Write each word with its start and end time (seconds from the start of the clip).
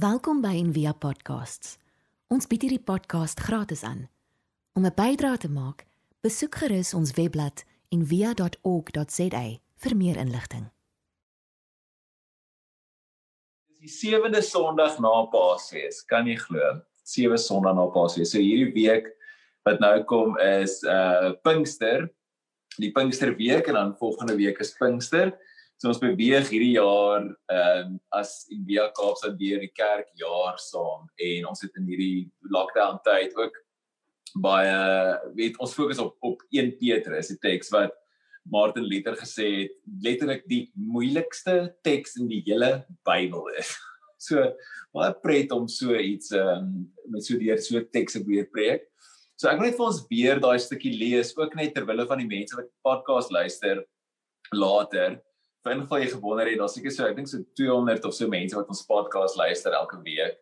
Welkom 0.00 0.38
by 0.40 0.54
Envia 0.56 0.94
Podcasts. 0.96 1.74
Ons 2.32 2.46
bied 2.48 2.62
hierdie 2.64 2.80
podcast 2.80 3.40
gratis 3.44 3.82
aan. 3.84 4.06
Om 4.78 4.86
'n 4.86 4.94
bydrae 4.96 5.36
te 5.36 5.50
maak, 5.50 5.84
besoek 6.24 6.54
gerus 6.54 6.94
ons 6.94 7.12
webblad 7.18 7.64
en 7.92 8.06
via.org.za 8.06 9.42
vir 9.82 9.96
meer 9.96 10.16
inligting. 10.16 10.70
Dis 13.66 13.80
die 13.80 13.88
sewende 13.88 14.42
Sondag 14.42 14.96
na 15.00 15.26
Paasfees, 15.26 16.00
kan 16.06 16.26
jy 16.26 16.36
glo? 16.36 16.80
Sewe 17.02 17.36
Sondae 17.36 17.74
na 17.74 17.86
Paasfees. 17.86 18.30
So 18.30 18.38
hierdie 18.38 18.72
week 18.72 19.12
wat 19.64 19.80
nou 19.80 20.04
kom 20.04 20.38
is 20.38 20.82
uh 20.82 21.34
Pinkster, 21.42 22.08
die 22.78 22.92
Pinksterweek 22.92 23.68
en 23.68 23.74
dan 23.74 23.96
volgende 23.98 24.36
week 24.36 24.60
is 24.60 24.72
Pinkster. 24.80 25.36
So 25.80 25.88
ons 25.88 26.00
beweeg 26.02 26.50
hierdie 26.52 26.74
jaar 26.74 27.22
ehm 27.24 27.86
um, 27.88 27.92
as 28.12 28.44
Via 28.66 28.90
Kaapstad 28.96 29.38
deur 29.40 29.62
die 29.62 29.72
kerkjaar 29.72 30.58
saam 30.60 31.06
en 31.24 31.46
ons 31.48 31.62
het 31.64 31.78
in 31.80 31.86
hierdie 31.88 32.26
lockdown 32.52 32.98
tyd 33.06 33.32
ook 33.38 33.56
baie 34.44 34.74
weet 35.38 35.56
ons 35.56 35.72
fokus 35.74 36.02
op 36.02 36.18
op 36.20 36.42
1 36.52 36.74
Petrus, 36.82 37.30
die 37.32 37.40
teks 37.40 37.72
wat 37.72 37.96
Martin 38.52 38.84
Luther 38.84 39.16
gesê 39.16 39.46
het 39.62 39.78
letterlik 40.04 40.44
die 40.52 40.66
moeilikste 40.76 41.72
teks 41.86 42.18
in 42.20 42.28
die 42.28 42.42
hele 42.48 42.82
Bybel 43.08 43.48
is. 43.56 43.72
So 44.20 44.36
baie 44.92 45.14
pret 45.24 45.48
om 45.56 45.64
so 45.64 45.96
iets 45.96 46.34
ehm 46.36 46.66
um, 46.66 46.74
met 47.08 47.24
so 47.24 47.40
deur 47.40 47.56
so 47.56 47.80
tekste 47.88 48.20
weer 48.28 48.44
preek. 48.52 48.84
So 49.40 49.48
ek 49.48 49.56
wil 49.56 49.70
net 49.70 49.80
vir 49.80 49.88
ons 49.88 50.04
weer 50.12 50.44
daai 50.44 50.60
stukkie 50.60 50.92
lees 50.92 51.32
ook 51.40 51.56
net 51.56 51.72
ter 51.72 51.88
wille 51.88 52.04
van 52.04 52.20
die 52.20 52.28
mense 52.28 52.60
wat 52.60 52.68
podcast 52.84 53.32
luister 53.32 53.80
later. 54.52 55.16
Vir 55.60 55.74
ingeval 55.76 56.00
jy 56.00 56.12
gewonder 56.14 56.48
het, 56.48 56.56
daar's 56.56 56.74
seker 56.76 56.92
so 56.94 57.04
ek 57.04 57.18
dink 57.18 57.28
so 57.28 57.42
200 57.58 58.06
of 58.08 58.14
so 58.16 58.28
mense 58.32 58.56
wat 58.56 58.70
ons 58.72 58.86
podcast 58.88 59.36
luister 59.36 59.74
elke 59.76 59.98
week. 60.06 60.38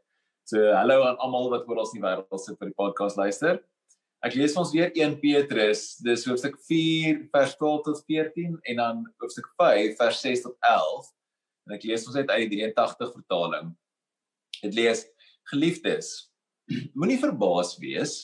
So 0.47 0.63
hallo 0.73 1.03
aan 1.09 1.19
almal 1.19 1.51
wat 1.51 1.67
oral 1.67 1.89
in 1.91 1.99
die 1.99 2.05
wêreld 2.05 2.43
sit 2.43 2.55
vir 2.61 2.71
die 2.71 2.79
podcast 2.79 3.19
luister. 3.19 3.59
Ek 4.23 4.37
lees 4.39 4.55
ons 4.59 4.71
weer 4.75 4.93
1 4.95 5.17
Petrus, 5.23 5.97
dis 6.03 6.23
hoofstuk 6.27 6.55
4 6.67 7.19
vers 7.35 7.53
12 7.59 7.83
tot 7.87 7.99
14 8.07 8.55
en 8.71 8.81
dan 8.81 9.03
hoofstuk 9.23 9.47
5 9.59 9.97
vers 9.99 10.21
6 10.23 10.45
tot 10.47 10.57
11. 10.71 11.11
En 11.67 11.75
ek 11.77 11.87
lees 11.91 12.07
ons 12.09 12.19
uit 12.19 12.33
uit 12.33 12.51
die 12.51 12.61
83 12.63 13.13
vertaling. 13.19 13.73
Dit 14.63 14.79
lees: 14.79 15.05
Geliefdes, 15.51 16.13
moenie 16.99 17.19
verbaas 17.19 17.75
wees 17.83 18.21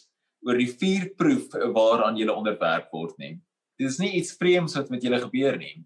oor 0.47 0.59
die 0.59 0.71
vier 0.71 1.11
proef 1.19 1.51
waaraan 1.75 2.19
julle 2.19 2.39
onderwerp 2.39 2.91
word 2.95 3.19
nie. 3.23 3.35
Dit 3.79 3.91
is 3.91 3.99
nie 4.03 4.13
iets 4.21 4.35
vreemds 4.39 4.79
wat 4.79 4.95
met 4.95 5.03
julle 5.03 5.19
gebeur 5.23 5.59
nie. 5.59 5.83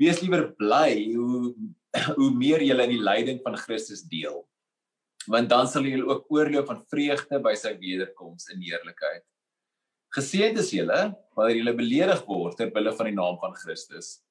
Wees 0.00 0.22
liewer 0.22 0.48
bly 0.56 1.12
hoe 1.14 1.54
hoe 2.18 2.30
meer 2.30 2.62
julle 2.62 2.86
in 2.86 2.94
die 2.94 3.02
lyding 3.02 3.40
van 3.44 3.58
Christus 3.58 4.04
deel 4.06 4.44
want 5.28 5.50
dan 5.50 5.68
sal 5.68 5.84
julle 5.84 6.06
ook 6.08 6.30
oorloop 6.32 6.70
van 6.70 6.80
vreugde 6.88 7.40
by 7.44 7.52
sy 7.58 7.74
wederkoms 7.76 8.48
in 8.54 8.62
heerlikheid. 8.64 9.24
Geseënd 10.16 10.58
is 10.62 10.72
julle 10.74 11.00
wanneer 11.36 11.60
julle 11.60 11.74
beledig 11.76 12.22
word 12.26 12.56
ter 12.58 12.70
wille 12.74 12.92
van 12.96 13.10
die 13.10 13.16
naam 13.18 13.36
van 13.42 13.52
Christus. 13.54 14.22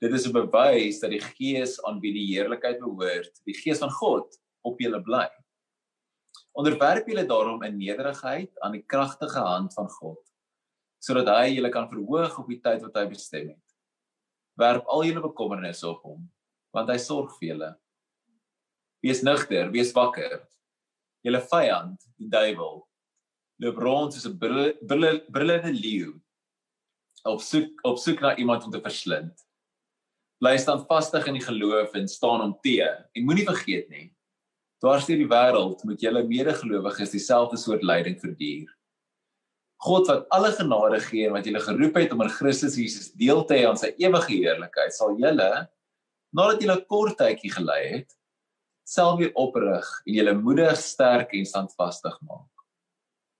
Dit 0.00 0.14
is 0.14 0.26
'n 0.26 0.32
bewys 0.32 1.00
dat 1.00 1.10
die 1.10 1.20
Gees 1.20 1.82
aan 1.84 2.00
wie 2.00 2.12
die 2.12 2.26
heerlikheid 2.30 2.78
behoort, 2.80 3.34
die 3.44 3.58
Gees 3.58 3.78
van 3.78 3.90
God 3.90 4.38
op 4.62 4.80
julle 4.80 5.02
bly. 5.02 5.28
Onderwerp 6.54 7.06
julle 7.08 7.26
daarom 7.26 7.62
in 7.62 7.76
nederigheid 7.76 8.50
aan 8.60 8.72
die 8.72 8.84
kragtige 8.86 9.40
hand 9.40 9.74
van 9.74 9.88
God, 9.88 10.22
sodat 11.00 11.26
hy 11.26 11.56
julle 11.56 11.70
kan 11.70 11.88
verhoog 11.90 12.38
op 12.38 12.48
die 12.48 12.60
tyd 12.60 12.80
wat 12.82 12.94
hy 12.96 13.06
bestem 13.06 13.48
het. 13.48 13.73
Werp 14.60 14.86
al 14.86 15.04
julle 15.04 15.22
bekommernisse 15.24 15.86
op 15.88 16.02
hom, 16.06 16.24
want 16.74 16.90
hy 16.90 16.98
sorg 17.02 17.32
vir 17.38 17.48
julle. 17.52 17.70
Wees 19.04 19.22
nugter, 19.26 19.70
wees 19.74 19.92
wakker. 19.96 20.42
Julle 21.26 21.40
vyand, 21.50 21.98
die 22.20 22.30
duiwel, 22.30 22.82
loop 23.62 23.78
rond 23.78 24.14
soos 24.14 24.26
'n 24.26 24.38
brullende 24.38 25.72
leeu 25.72 26.14
op 27.24 27.40
soek 27.40 27.80
op 27.88 27.98
soek 27.98 28.20
na 28.20 28.36
iemand 28.36 28.64
om 28.64 28.70
te 28.70 28.80
verslind. 28.80 29.32
Bly 30.42 30.56
standvastig 30.58 31.26
in 31.26 31.38
die 31.38 31.44
geloof 31.44 31.94
en 31.94 32.08
staan 32.08 32.40
hom 32.40 32.56
te 32.62 32.80
en 32.82 33.24
moenie 33.24 33.46
vergeet 33.46 33.88
nie. 33.88 34.12
Dwars 34.82 35.06
deur 35.06 35.16
die 35.16 35.30
wêreld 35.30 35.84
moet 35.84 36.02
julle 36.02 36.24
medegelowiges 36.28 37.14
dieselfde 37.14 37.56
soort 37.56 37.82
lyding 37.82 38.18
verduur. 38.20 38.73
God 39.76 40.08
wat 40.08 40.26
alle 40.30 40.52
genade 40.52 41.00
gee 41.00 41.26
en 41.26 41.32
wat 41.32 41.44
julle 41.44 41.60
geroep 41.60 41.96
het 41.96 42.12
om 42.12 42.22
in 42.22 42.32
Christus 42.32 42.76
Jesus 42.76 43.12
deel 43.12 43.44
te 43.44 43.54
hê 43.54 43.66
aan 43.68 43.76
sy 43.76 43.92
ewige 43.98 44.32
heerlikheid, 44.32 44.94
sal 44.94 45.18
julle 45.18 45.68
nadat 46.34 46.62
julle 46.62 46.80
kort 46.90 47.18
tydjie 47.18 47.52
gelei 47.52 47.82
het, 47.92 48.10
self 48.84 49.18
weer 49.20 49.32
oprig 49.38 49.86
en 50.06 50.16
julle 50.18 50.34
moedig, 50.34 50.76
sterk 50.80 51.32
en 51.36 51.46
standvastig 51.46 52.16
maak. 52.26 52.50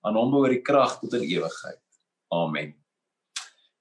Aan 0.04 0.16
hom 0.20 0.30
behoort 0.30 0.54
die 0.54 0.62
krag 0.64 0.98
tot 1.00 1.16
in 1.18 1.24
ewigheid. 1.26 1.80
Amen. 2.32 2.74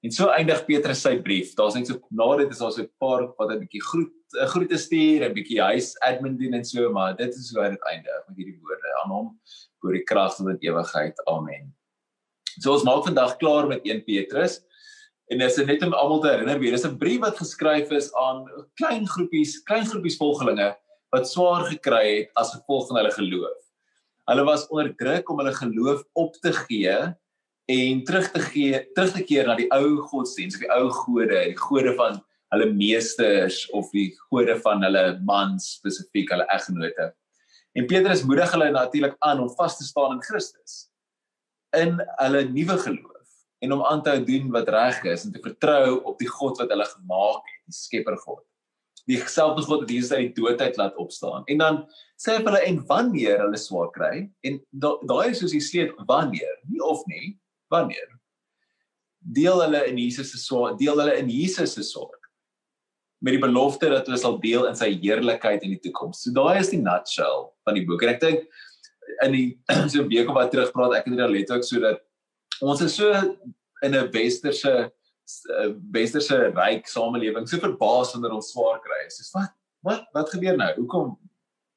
En 0.04 0.12
so 0.12 0.28
eindig 0.28 0.64
Petrus 0.66 1.00
sy 1.00 1.14
brief. 1.24 1.54
Daar's 1.56 1.76
net 1.78 1.88
so 1.88 1.96
na 2.12 2.26
dit 2.36 2.50
is 2.52 2.60
daar 2.60 2.72
so 2.72 2.82
'n 2.82 2.90
paar 3.00 3.22
wat 3.38 3.50
'n 3.52 3.60
bietjie 3.60 3.80
groet 3.80 4.12
'n 4.34 4.48
groete 4.52 4.78
stuur, 4.78 5.24
'n 5.24 5.34
bietjie 5.34 5.60
huis 5.60 5.96
admin 6.00 6.36
doen 6.36 6.54
en 6.54 6.64
so, 6.64 6.92
maar 6.92 7.16
dit 7.16 7.34
is 7.34 7.54
hoe 7.54 7.70
dit 7.70 7.80
eindig 7.92 8.28
met 8.28 8.36
hierdie 8.36 8.58
woorde. 8.60 8.88
Aan 9.02 9.10
hom 9.10 9.40
behoort 9.80 9.96
die 9.96 10.04
krag 10.04 10.36
tot 10.36 10.48
in 10.48 10.58
ewigheid. 10.60 11.16
Amen. 11.26 11.73
So 12.62 12.70
ons 12.74 12.84
maak 12.86 13.02
vandag 13.08 13.34
klaar 13.40 13.66
met 13.66 13.82
1 13.86 14.04
Petrus. 14.06 14.60
En 15.32 15.40
dis 15.40 15.56
net 15.66 15.82
om 15.82 15.94
almal 15.96 16.20
te 16.22 16.30
herinner 16.30 16.60
weer, 16.60 16.74
dis 16.76 16.84
'n 16.86 16.98
brief 16.98 17.20
wat 17.20 17.38
geskryf 17.40 17.90
is 17.90 18.12
aan 18.14 18.44
klein 18.76 19.06
groepies, 19.08 19.62
klein 19.64 19.86
groepies 19.86 20.18
volgelinge 20.20 20.76
wat 21.10 21.28
swaar 21.28 21.64
gekry 21.70 22.18
het 22.18 22.30
as 22.36 22.52
gevolg 22.54 22.88
van 22.88 22.96
hulle 22.96 23.10
geloof. 23.10 23.58
Hulle 24.28 24.44
was 24.44 24.66
onder 24.68 24.94
druk 24.96 25.30
om 25.30 25.38
hulle 25.38 25.54
geloof 25.54 26.02
op 26.12 26.34
te 26.42 26.52
gee 26.52 27.14
en 27.66 28.04
terug 28.04 28.30
te 28.30 28.40
gee, 28.40 28.84
terug 28.94 29.12
te 29.12 29.22
keer 29.24 29.46
na 29.46 29.54
die 29.56 29.70
ou 29.72 29.96
godsdienst, 29.96 30.60
die 30.60 30.70
ou 30.70 30.90
gode, 30.90 31.44
die 31.48 31.56
gode 31.56 31.94
van 31.94 32.22
hulle 32.52 32.72
meesters 32.72 33.70
of 33.70 33.90
die 33.90 34.14
gode 34.30 34.60
van 34.60 34.82
hulle 34.82 35.18
mans 35.24 35.78
spesifiek 35.78 36.30
hulle 36.30 36.46
eggenote. 36.52 37.14
En 37.74 37.86
Petrus 37.86 38.22
moedig 38.22 38.50
hulle 38.52 38.70
natuurlik 38.70 39.16
aan 39.18 39.40
om 39.40 39.50
vas 39.56 39.78
te 39.78 39.84
staan 39.84 40.12
in 40.12 40.22
Christus 40.22 40.93
in 41.80 41.98
hulle 42.20 42.46
nuwe 42.50 42.78
geloof 42.86 43.20
en 43.64 43.72
om 43.72 43.84
aan 43.88 44.02
te 44.02 44.12
hou 44.14 44.24
doen 44.24 44.50
wat 44.54 44.68
reg 44.72 45.04
is 45.12 45.24
en 45.26 45.32
te 45.32 45.42
vertrou 45.44 46.00
op 46.04 46.18
die 46.20 46.28
God 46.28 46.58
wat 46.60 46.72
hulle 46.74 46.88
gemaak 46.90 47.46
het, 47.52 47.62
die 47.70 47.78
Skepper 47.78 48.18
God 48.24 48.44
dieselfde 49.08 49.62
God 49.62 49.84
wat 49.84 49.90
Jesus 49.90 50.12
uit 50.12 50.32
die 50.32 50.42
doodheid 50.42 50.76
laat 50.80 50.96
opstaan. 50.96 51.44
En 51.52 51.60
dan 51.60 51.80
sê 52.20 52.38
hulle 52.38 52.60
en 52.64 52.80
wanneer 52.88 53.42
hulle 53.44 53.60
swaar 53.60 53.90
kry 53.92 54.26
en 54.48 54.60
daai 54.72 55.06
da 55.08 55.20
is 55.28 55.42
soos 55.42 55.52
die 55.52 55.62
sleet 55.64 55.92
wanneer, 56.08 56.54
nie 56.70 56.80
of 56.84 57.04
nie, 57.10 57.34
wanneer 57.72 58.10
deel 59.24 59.62
hulle 59.62 59.80
in 59.88 59.96
Jesus 59.96 60.34
se 60.34 60.38
swaar, 60.40 60.74
deel 60.76 60.98
hulle 61.00 61.16
in 61.16 61.30
Jesus 61.32 61.76
se 61.76 61.84
sorg 61.86 62.20
met 63.24 63.32
die 63.32 63.40
belofte 63.40 63.88
dat 63.88 64.08
hulle 64.08 64.20
sal 64.20 64.36
deel 64.42 64.66
in 64.68 64.76
sy 64.76 64.90
heerlikheid 65.00 65.62
in 65.64 65.72
die 65.72 65.80
toekoms. 65.80 66.26
So 66.26 66.32
daai 66.36 66.58
is 66.60 66.68
die 66.74 66.82
nutshell 66.82 67.46
van 67.64 67.78
die 67.78 67.84
boek. 67.88 68.02
En 68.04 68.12
ek 68.12 68.20
dink 68.20 68.42
in 69.22 69.32
die 69.32 69.48
so 69.92 70.02
'n 70.02 70.08
week 70.08 70.28
of 70.28 70.34
wat 70.34 70.50
terug 70.50 70.72
praat 70.72 70.98
ek 71.00 71.06
en 71.06 71.16
dit 71.16 71.30
letterlik 71.30 71.64
sodat 71.64 72.02
ons 72.60 72.80
is 72.80 72.94
so 72.94 73.12
in 73.82 73.94
'n 73.94 74.10
westerse 74.12 74.92
Eh, 75.24 75.70
westerse 75.90 76.36
ryk 76.52 76.88
samelewing 76.88 77.46
so 77.48 77.56
verbaas 77.56 78.10
wanneer 78.12 78.34
ons 78.36 78.50
swaar 78.52 78.80
kry. 78.84 79.06
Soos 79.08 79.30
wat 79.32 79.54
wat 79.84 80.04
wat 80.12 80.32
gebeur 80.34 80.58
nou? 80.60 80.68
Hoekom 80.76 81.14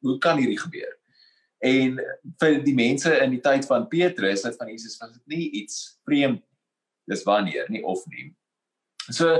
hoe 0.03 0.16
kan 0.24 0.40
hierdie 0.40 0.59
gebeur? 0.59 0.92
En 1.64 1.96
vir 2.42 2.58
die 2.66 2.75
mense 2.75 3.14
in 3.24 3.31
die 3.38 3.42
tyd 3.44 3.64
van 3.69 3.88
Petrus, 3.88 4.44
dit 4.44 4.59
van 4.59 4.72
Jesus 4.72 5.00
was 5.00 5.14
dit 5.16 5.31
nie 5.31 5.48
iets 5.62 5.80
vreemd 6.06 6.44
dis 7.08 7.24
wanneer 7.24 7.72
nie 7.72 7.86
of 7.88 8.04
nie. 8.12 8.34
So 9.16 9.31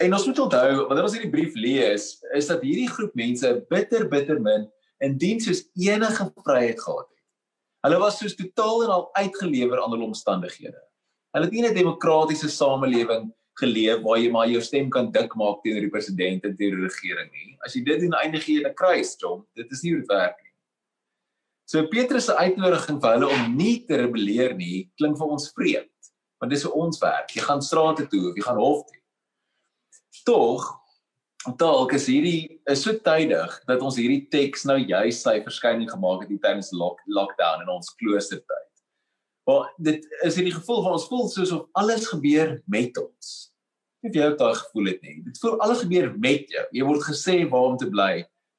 en 0.00 0.16
ons 0.16 0.24
moet 0.30 0.42
onthou 0.46 0.86
wanneer 0.88 1.10
ons 1.10 1.18
hierdie 1.18 1.34
brief 1.34 1.52
lees, 1.60 2.06
is 2.32 2.48
dat 2.48 2.64
hierdie 2.64 2.88
groep 2.88 3.12
mense 3.20 3.52
bitter 3.68 4.08
bitter 4.08 4.40
min 4.40 4.64
in 5.04 5.18
diens 5.20 5.44
soos 5.44 5.66
enige 5.76 6.30
vryheid 6.40 6.80
gehad 6.80 7.04
het. 7.04 7.21
Hulle 7.82 7.98
was 7.98 8.18
soos 8.18 8.36
totaal 8.38 8.84
en 8.84 8.90
al 8.94 9.08
uitgelewer 9.18 9.82
aan 9.82 9.94
hulle 9.94 10.06
omstandighede. 10.06 10.78
Hulle 11.34 11.48
het 11.48 11.54
nie 11.54 11.64
'n 11.68 11.74
demokratiese 11.74 12.48
samelewing 12.48 13.32
geleef 13.60 14.02
waar 14.02 14.18
jy 14.18 14.30
maar 14.30 14.48
jou 14.48 14.60
stem 14.62 14.90
kan 14.90 15.10
dik 15.12 15.34
maak 15.36 15.62
teenoor 15.62 15.84
die 15.84 15.90
president 15.90 16.44
en 16.44 16.56
teenoor 16.56 16.80
die 16.80 16.88
regering 16.88 17.30
nie. 17.32 17.58
As 17.64 17.74
jy 17.74 17.84
dit 17.84 18.00
doen 18.00 18.14
eindig 18.22 18.46
jy 18.46 18.60
in 18.60 18.66
'n 18.66 18.74
kruis, 18.74 19.16
John. 19.18 19.44
Dit 19.56 19.72
is 19.72 19.82
nie 19.82 19.92
hoe 19.92 20.00
dit 20.00 20.08
werk 20.08 20.36
nie. 20.42 20.52
So 21.66 21.86
Petrus 21.86 22.26
se 22.26 22.36
uitnodiging 22.36 23.00
vir 23.00 23.12
hulle 23.12 23.28
om 23.28 23.56
nie 23.56 23.84
te 23.86 23.96
rebelleer 23.96 24.54
nie, 24.54 24.90
klink 24.98 25.18
vir 25.18 25.26
ons 25.26 25.52
vreemd. 25.52 25.88
Want 26.40 26.52
dis 26.52 26.62
vir 26.62 26.72
ons 26.72 26.98
werk. 26.98 27.30
Jy 27.30 27.42
gaan 27.42 27.62
strate 27.62 28.06
toe 28.06 28.34
jy 28.34 28.42
gaan 28.42 28.58
hof 28.58 28.86
toe. 28.86 29.00
Tog 30.24 30.81
dalk 31.58 31.92
is 31.96 32.06
hierdie 32.06 32.60
is 32.70 32.82
so 32.84 32.94
tydig 33.06 33.54
dat 33.66 33.82
ons 33.82 33.96
hierdie 33.98 34.26
teks 34.30 34.66
nou 34.68 34.76
juis 34.78 35.22
sy 35.24 35.38
verskyning 35.42 35.90
gemaak 35.90 36.26
het 36.26 36.34
tydens 36.42 36.70
lock, 36.76 37.00
lockdown 37.06 37.64
in 37.64 37.72
ons 37.72 37.90
kloostertyd. 37.98 38.68
Maar 39.48 39.72
dit 39.82 40.04
is 40.22 40.36
in 40.38 40.46
die 40.46 40.54
gevoel 40.54 40.84
van 40.84 40.98
ons 40.98 41.08
voel 41.10 41.26
soos 41.32 41.54
of 41.54 41.64
alles 41.78 42.06
gebeur 42.12 42.60
met 42.70 42.98
ons. 43.00 43.32
Of 44.02 44.14
jy 44.14 44.28
ook 44.28 44.38
daai 44.38 44.54
gevoel 44.58 44.92
het 44.92 45.02
nie. 45.02 45.16
Dit 45.26 45.40
voel 45.42 45.58
alles 45.64 45.82
gebeur 45.82 46.12
met 46.18 46.50
jou. 46.50 46.62
Jy 46.78 46.86
word 46.86 47.08
gesê 47.08 47.40
waar 47.50 47.72
om 47.72 47.80
te 47.80 47.90
bly 47.90 48.12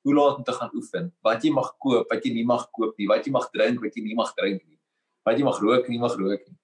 hoe 0.03 0.15
laat 0.15 0.41
om 0.41 0.43
te 0.43 0.51
gaan 0.51 0.71
oefen, 0.75 1.05
wat 1.23 1.45
jy 1.45 1.51
mag 1.55 1.69
koop, 1.79 2.09
wat 2.11 2.25
jy 2.25 2.33
nie 2.35 2.43
mag 2.47 2.65
koop 2.75 2.97
nie, 2.99 3.07
wat 3.07 3.23
jy 3.23 3.31
mag 3.31 3.47
drink, 3.53 3.79
wat 3.79 3.95
jy 3.95 4.03
nie 4.03 4.17
mag 4.19 4.33
drink 4.35 4.59
nie, 4.67 4.79
wat 5.23 5.39
jy 5.39 5.45
mag 5.47 5.61
rook 5.63 5.87
nie 5.87 5.99
mag 6.01 6.17
rook 6.19 6.41
nie. 6.43 6.57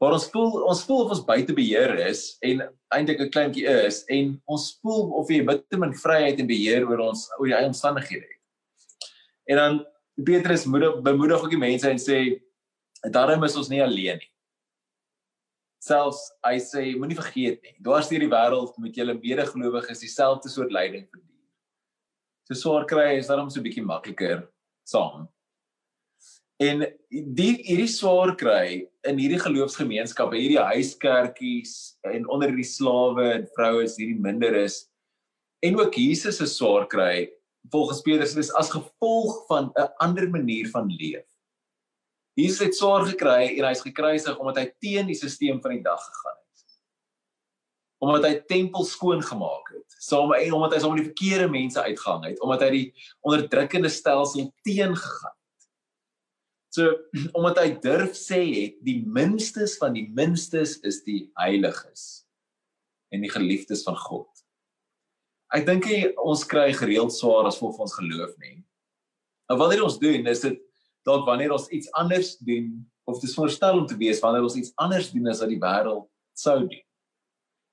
Maar 0.00 0.12
ons 0.18 0.26
voel 0.28 0.56
ons 0.68 0.82
voel 0.84 1.04
of 1.04 1.12
ons 1.14 1.24
buite 1.24 1.54
beheer 1.56 1.94
is 2.04 2.36
en 2.44 2.62
eintlik 2.92 3.20
'n 3.20 3.32
kleintjie 3.32 3.66
is 3.86 4.04
en 4.12 4.36
ons 4.44 4.64
voel 4.82 5.12
of 5.20 5.30
jy 5.30 5.44
bitter 5.44 5.78
min 5.78 5.94
vryheid 5.94 6.40
en 6.40 6.46
beheer 6.46 6.84
oor 6.84 7.00
ons 7.10 7.28
oor 7.38 7.48
jou 7.48 7.58
eie 7.58 7.70
omstandighede 7.72 8.26
het. 8.28 8.42
En 9.48 9.56
dan 9.56 9.86
Petrus 10.24 10.64
moedig 10.64 11.00
bemoedig 11.02 11.42
ook 11.42 11.50
die 11.50 11.60
mense 11.60 11.88
en 11.88 11.98
sê 11.98 12.40
daarom 13.10 13.44
is 13.44 13.56
ons 13.56 13.68
nie 13.68 13.82
alleen 13.82 14.18
nie. 14.20 14.32
Selfs 15.80 16.32
hy 16.44 16.58
sê 16.58 16.82
moenie 16.96 17.16
vergeet 17.16 17.62
nie, 17.62 17.76
dwars 17.80 18.08
deur 18.08 18.20
die 18.20 18.32
wêreld 18.32 18.76
met 18.78 18.96
julle 18.96 19.14
medegelowiges 19.14 20.00
dieselfde 20.00 20.48
soort 20.48 20.72
lyding 20.72 21.08
verdien. 21.08 21.40
So 22.48 22.54
swaar 22.54 22.84
kry 22.84 23.16
is 23.16 23.28
daarom 23.28 23.50
so 23.50 23.60
'n 23.60 23.64
bietjie 23.64 23.84
makliker 23.84 24.48
saam. 24.84 25.28
En 26.56 26.86
die 27.36 27.52
hierdie 27.66 27.90
swaar 27.90 28.32
kry 28.40 28.86
in 29.04 29.18
hierdie 29.20 29.40
geloofsgemeenskappe, 29.42 30.38
hierdie 30.40 30.62
huiskerkies 30.72 31.98
en 32.08 32.24
onder 32.32 32.54
die 32.56 32.64
slawe 32.64 33.26
en 33.34 33.48
vroue 33.56 33.84
is 33.84 33.98
hierdie 34.00 34.20
minder 34.24 34.56
is 34.56 34.86
en 35.64 35.76
ook 35.76 35.98
Jesus 36.00 36.40
se 36.40 36.46
swaar 36.48 36.86
kry 36.88 37.26
volgens 37.72 38.00
Petrus 38.06 38.36
is 38.40 38.52
as 38.56 38.72
gevolg 38.72 39.44
van 39.50 39.72
'n 39.74 39.88
ander 40.00 40.30
manier 40.30 40.68
van 40.70 40.88
leef. 40.88 41.26
Jesus 42.34 42.66
het 42.66 42.74
swaar 42.76 43.04
gekry 43.04 43.58
en 43.58 43.64
hy's 43.64 43.80
gekruisig 43.80 44.38
omdat 44.38 44.56
hy 44.56 44.66
teen 44.80 45.06
die 45.06 45.16
stelsel 45.16 45.60
van 45.60 45.70
die 45.70 45.82
dag 45.82 46.00
gegaan 46.00 46.36
het. 46.36 46.64
Omdat 47.98 48.24
hy 48.24 48.34
tempel 48.48 48.84
skoon 48.84 49.22
gemaak 49.22 49.72
het, 49.72 49.96
saam 49.98 50.32
en 50.32 50.52
omdat 50.52 50.72
hy 50.74 50.80
saam 50.80 50.94
met 50.94 51.04
die 51.04 51.12
verkeerde 51.12 51.48
mense 51.48 51.82
uitgehang 51.82 52.24
het, 52.24 52.40
omdat 52.40 52.60
hy 52.60 52.70
die 52.70 52.94
onderdrukkende 53.20 53.88
stelsel 53.88 54.52
teen 54.62 54.96
gegaan 54.96 55.35
So 56.76 56.92
omdat 57.38 57.62
hy 57.62 57.68
durf 57.80 58.16
sê 58.18 58.42
het 58.44 58.80
die 58.84 59.00
minstes 59.08 59.78
van 59.80 59.96
die 59.96 60.06
minstes 60.16 60.76
is 60.86 61.00
die 61.06 61.26
heiliges 61.40 62.26
en 63.14 63.22
die 63.24 63.32
geliefdes 63.32 63.84
van 63.86 63.96
God. 63.96 64.28
Ek 65.54 65.64
dink 65.64 65.86
ons 66.20 66.42
kry 66.48 66.72
gereeld 66.76 67.14
swaar 67.14 67.46
as 67.48 67.60
volgens 67.62 67.86
ons 67.86 67.98
geloof 68.00 68.34
nie. 68.42 68.58
En 69.48 69.60
wanneer 69.60 69.84
ons 69.86 70.00
doen 70.02 70.26
is 70.26 70.42
dit 70.42 70.58
dalk 71.06 71.24
wanneer 71.28 71.54
ons 71.54 71.68
iets 71.70 71.88
anders 71.96 72.34
doen 72.42 72.72
of 73.06 73.20
dit 73.20 73.28
is 73.30 73.36
veronderstel 73.36 73.78
om 73.78 73.86
te 73.86 73.96
wees 74.00 74.20
wanneer 74.20 74.44
ons 74.48 74.58
iets 74.58 74.74
anders 74.82 75.12
doen 75.14 75.30
as 75.30 75.40
wat 75.44 75.52
die 75.52 75.62
wêreld 75.62 76.08
sou 76.36 76.58
doen. 76.66 76.84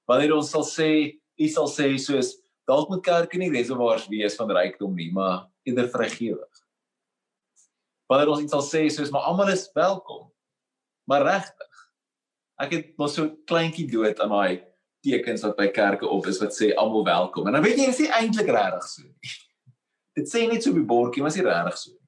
Wanneer 0.08 0.36
ons 0.38 0.52
sal 0.54 0.64
sê, 0.70 0.90
u 1.18 1.48
sal 1.50 1.72
sê 1.74 1.90
soos 1.98 2.36
dalk 2.70 2.94
moet 2.94 3.02
kerke 3.04 3.42
nie 3.42 3.50
reservoirs 3.52 4.06
wees 4.12 4.38
van 4.40 4.54
rykdom 4.54 4.94
nie, 4.96 5.10
maar 5.12 5.48
eerder 5.66 5.90
vrygewig 5.92 6.53
wanneer 8.12 8.32
ons 8.34 8.44
iets 8.44 8.54
sal 8.56 8.66
sê 8.66 8.84
soos 8.92 9.12
maar 9.14 9.28
almal 9.30 9.54
is 9.54 9.70
welkom. 9.76 10.28
Maar 11.10 11.26
regtig. 11.28 11.82
Ek 12.64 12.76
het 12.76 12.92
mos 13.02 13.16
so 13.18 13.32
kleintjie 13.50 13.88
dood 13.92 14.20
aan 14.24 14.34
daai 14.34 14.64
tekens 15.04 15.44
wat 15.44 15.58
by 15.60 15.68
kerke 15.76 16.08
op 16.08 16.28
is 16.32 16.40
wat 16.44 16.56
sê 16.56 16.72
almal 16.80 17.06
welkom. 17.08 17.48
En 17.48 17.58
dan 17.58 17.66
weet 17.66 17.82
jy 17.82 17.90
dis 17.90 18.06
nie 18.06 18.14
eintlik 18.20 18.52
regtig 18.54 18.88
so 18.92 19.08
nie. 19.08 19.34
Dit 20.18 20.30
sê 20.30 20.46
net 20.48 20.64
so 20.64 20.72
op 20.72 20.78
die 20.78 20.88
bordjie, 20.88 21.24
maar 21.24 21.34
is 21.34 21.40
nie 21.40 21.48
regtig 21.48 21.80
so 21.82 21.92
nie. 21.92 22.00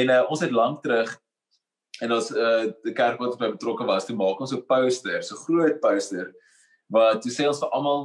En 0.00 0.12
uh, 0.12 0.22
ons 0.28 0.42
het 0.44 0.52
lank 0.52 0.82
terug 0.84 1.14
en 2.04 2.12
ons 2.14 2.28
uh 2.30 2.68
die 2.84 2.94
kerk 2.94 3.18
wat 3.22 3.38
by 3.40 3.48
betrokke 3.54 3.86
was, 3.88 4.06
toe 4.06 4.16
maak 4.16 4.40
ons 4.40 4.52
'n 4.54 4.62
poster, 4.68 5.22
so 5.22 5.38
groot 5.46 5.80
poster 5.80 6.32
wat 6.92 7.24
jy 7.24 7.32
sê 7.32 7.46
ons 7.48 7.60
vir 7.62 7.72
almal 7.74 8.04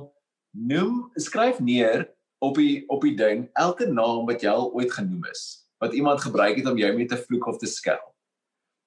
noem, 0.53 1.11
skryf 1.17 1.59
neer 1.59 2.07
op 2.43 2.57
die 2.57 2.85
op 2.89 3.03
die 3.03 3.15
ding 3.15 3.49
elke 3.59 3.85
naam 3.85 4.25
wat 4.27 4.43
jy 4.43 4.49
al 4.51 4.71
ooit 4.73 4.91
genoem 4.91 5.27
is 5.31 5.62
wat 5.83 5.93
iemand 5.93 6.21
gebruik 6.23 6.55
het 6.59 6.69
om 6.69 6.79
jou 6.79 6.91
mee 6.95 7.09
te 7.09 7.19
vloek 7.19 7.47
of 7.51 7.59
te 7.59 7.67
skel. 7.67 7.99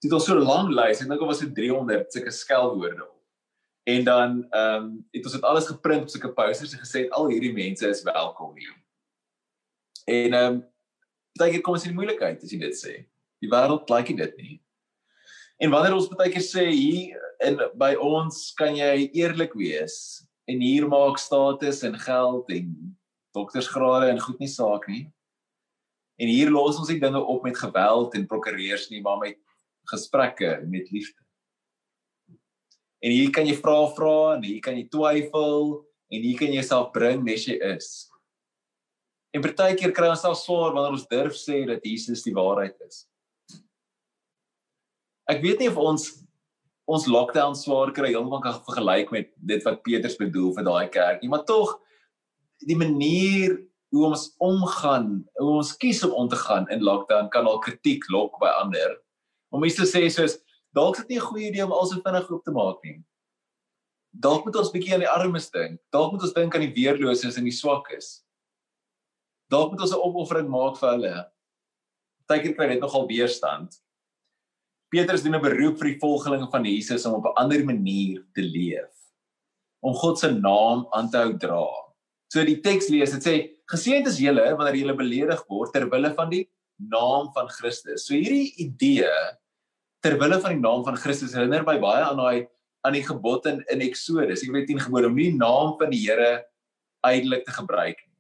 Dit 0.01 0.13
ons 0.13 0.25
so 0.29 0.37
lank 0.39 0.73
lys, 0.73 1.03
ek 1.03 1.11
dink 1.11 1.21
dit 1.21 1.29
was 1.29 1.43
so 1.43 1.53
300 1.53 2.13
sulke 2.15 2.33
skelwoorde 2.33 3.05
op. 3.05 3.13
En 3.87 4.05
dan 4.05 4.39
ehm 4.51 4.85
um, 4.85 4.87
het 5.15 5.29
ons 5.29 5.37
dit 5.37 5.45
alles 5.47 5.69
geprint 5.71 6.03
op 6.03 6.11
sulke 6.11 6.33
posters 6.35 6.73
en 6.75 6.83
gesê 6.83 7.05
al 7.15 7.29
hierdie 7.31 7.53
mense 7.55 7.87
is 7.89 8.03
welkom 8.07 8.57
hier. 8.59 8.75
En 10.07 10.39
ehm 10.41 10.57
um, 10.57 10.63
baie 11.39 11.53
keer 11.53 11.63
kom 11.63 11.77
ons 11.77 11.85
in 11.85 11.93
die 11.93 11.99
moeilikheid 11.99 12.43
as 12.43 12.53
jy 12.53 12.59
dit 12.65 12.79
sê. 12.81 12.95
Die 13.45 13.51
wêreld 13.53 13.93
like 13.93 14.17
dit 14.17 14.37
nie. 14.41 14.57
En 15.63 15.71
wanneer 15.71 15.95
ons 15.97 16.09
baie 16.13 16.33
keer 16.33 16.45
sê 16.45 16.67
hier 16.71 17.21
en 17.45 17.61
by 17.79 17.93
ons 18.01 18.41
kan 18.59 18.75
jy 18.77 19.11
eerlik 19.13 19.55
wees 19.55 19.99
en 20.51 20.61
hier 20.65 20.89
maak 20.89 21.21
status 21.21 21.83
en 21.87 21.99
geld 22.01 22.51
en 22.57 22.73
doktersgrade 23.37 24.11
en 24.11 24.21
goed 24.25 24.41
nie 24.41 24.51
saak 24.51 24.89
nie. 24.89 25.05
En 26.17 26.31
hier 26.33 26.51
los 26.51 26.79
ons 26.81 26.89
nie 26.89 27.01
dinge 27.01 27.21
op 27.21 27.45
met 27.45 27.59
geweld 27.59 28.15
en 28.17 28.29
prokureurs 28.29 28.89
nie, 28.91 29.03
maar 29.05 29.21
met 29.21 29.39
gesprekke 29.91 30.61
met 30.67 30.91
liefde. 30.91 31.21
En 33.05 33.13
hier 33.13 33.31
kan 33.31 33.47
jy 33.47 33.55
vra 33.59 33.79
vra 33.95 34.19
en 34.37 34.45
hier 34.47 34.63
kan 34.65 34.77
jy 34.79 34.87
twyfel 34.91 35.83
en 36.11 36.23
hier 36.23 36.39
kan 36.39 36.49
jy 36.49 36.63
jouself 36.63 36.93
bring 36.95 37.23
nes 37.27 37.45
jy 37.47 37.59
is. 37.69 38.09
En 39.37 39.45
partykeer 39.45 39.93
kry 39.95 40.09
ons 40.09 40.23
self 40.25 40.41
swaar 40.41 40.73
wanneer 40.73 40.97
ons 40.97 41.09
durf 41.11 41.37
sê 41.37 41.61
dat 41.69 41.85
Jesus 41.85 42.25
die 42.25 42.35
waarheid 42.35 42.79
is. 42.87 43.05
Ek 45.29 45.43
weet 45.45 45.61
nie 45.61 45.69
of 45.73 45.81
ons 45.83 46.15
ons 46.87 47.09
lockdown 47.11 47.57
swaar 47.59 47.91
kry 47.91 48.13
heeltemal 48.13 48.41
kan 48.45 48.61
vergelyk 48.63 49.09
met 49.11 49.33
dit 49.51 49.65
wat 49.67 49.81
Petrus 49.83 50.15
bedoel 50.21 50.53
vir 50.55 50.67
daai 50.69 50.87
kerk 50.95 51.19
nie, 51.19 51.31
maar 51.33 51.43
tog 51.43 51.73
die 52.63 52.79
manier 52.79 53.57
hoe 53.95 54.07
ons 54.09 54.35
omgaan, 54.43 55.25
hoe 55.39 55.53
ons 55.61 55.77
kies 55.77 56.03
om 56.05 56.13
om 56.13 56.29
te 56.29 56.37
gaan 56.37 56.67
in 56.75 56.83
lockdown 56.83 57.29
kan 57.29 57.47
al 57.47 57.61
kritiek 57.65 58.05
lok 58.11 58.39
by 58.43 58.51
ander. 58.63 58.97
Om 59.55 59.63
mense 59.63 59.79
te 59.79 59.87
sê 59.89 60.09
soos 60.11 60.39
dalk 60.77 60.99
is 60.99 61.07
dit 61.07 61.17
nie 61.17 61.21
'n 61.21 61.29
goeie 61.29 61.49
idee 61.49 61.65
om 61.65 61.73
alsoos 61.73 62.03
vinnig 62.03 62.31
oop 62.31 62.45
te 62.45 62.51
maak 62.51 62.83
nie. 62.85 63.05
Dalk 64.11 64.45
moet 64.45 64.57
ons 64.57 64.73
bietjie 64.73 64.95
aan 64.95 65.05
die 65.05 65.09
armes 65.09 65.51
dink. 65.51 65.81
Dalk 65.93 66.13
moet 66.13 66.23
ons 66.23 66.33
dink 66.33 66.55
aan 66.55 66.65
die 66.65 66.75
weerloses 66.75 67.37
en 67.37 67.45
die 67.45 67.53
swakkes. 67.53 68.25
Dalk 69.51 69.71
moet 69.71 69.81
ons 69.81 69.93
'n 69.93 70.03
opoffering 70.03 70.49
maak 70.49 70.77
vir 70.77 70.91
hulle. 70.91 71.31
Partykeer 72.27 72.57
kry 72.57 72.69
dit 72.69 72.81
nogal 72.81 73.07
weerstand. 73.07 73.77
Petrus 74.91 75.23
doen 75.23 75.35
'n 75.35 75.43
beroep 75.43 75.79
vir 75.79 75.89
die 75.93 76.01
volgelinge 76.01 76.51
van 76.51 76.65
Jesus 76.65 77.07
om 77.07 77.15
op 77.15 77.27
'n 77.27 77.37
ander 77.37 77.65
manier 77.65 78.27
te 78.35 78.43
leef. 78.43 78.95
Om 79.83 79.95
God 79.95 80.19
se 80.19 80.31
naam 80.33 80.87
aan 80.93 81.11
te 81.11 81.19
hou 81.19 81.37
dra. 81.39 81.86
So 82.37 82.45
die 82.45 82.59
teks 82.61 82.91
lees, 82.93 83.15
dit 83.17 83.25
sê 83.25 83.37
Geseënd 83.67 84.07
is 84.11 84.21
julle 84.21 84.45
wanneer 84.59 84.77
julle 84.79 84.95
beledig 84.99 85.41
word 85.51 85.73
ter 85.75 85.87
wille 85.91 86.13
van 86.15 86.29
die 86.31 86.45
naam 86.93 87.31
van 87.35 87.49
Christus. 87.51 88.05
So 88.05 88.15
hierdie 88.15 88.53
idee 88.63 89.09
ter 90.05 90.19
wille 90.21 90.37
van 90.43 90.53
die 90.55 90.61
naam 90.61 90.85
van 90.87 90.99
Christus 91.01 91.33
herinner 91.35 91.65
my 91.67 91.79
baie 91.83 92.05
aan 92.05 92.21
daai 92.21 92.45
aan 92.87 92.95
die 92.95 93.03
gebod 93.07 93.49
in 93.51 93.63
in 93.73 93.83
Eksodus. 93.89 94.45
Jy 94.45 94.53
weet 94.55 94.69
10 94.71 94.85
gebode 94.85 95.09
om 95.09 95.17
nie 95.17 95.31
die 95.33 95.41
naam 95.41 95.75
van 95.81 95.91
die 95.91 96.03
Here 96.05 96.45
uitelik 97.07 97.47
te 97.47 97.57
gebruik 97.57 98.05
nie. 98.05 98.13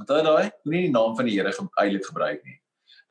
Onthou 0.00 0.22
daai, 0.24 0.50
moenie 0.64 0.88
die 0.88 0.96
naam 0.96 1.14
van 1.18 1.28
die 1.28 1.36
Here 1.36 1.52
uitelik 1.52 2.08
gebruik 2.08 2.40
nie. 2.48 2.56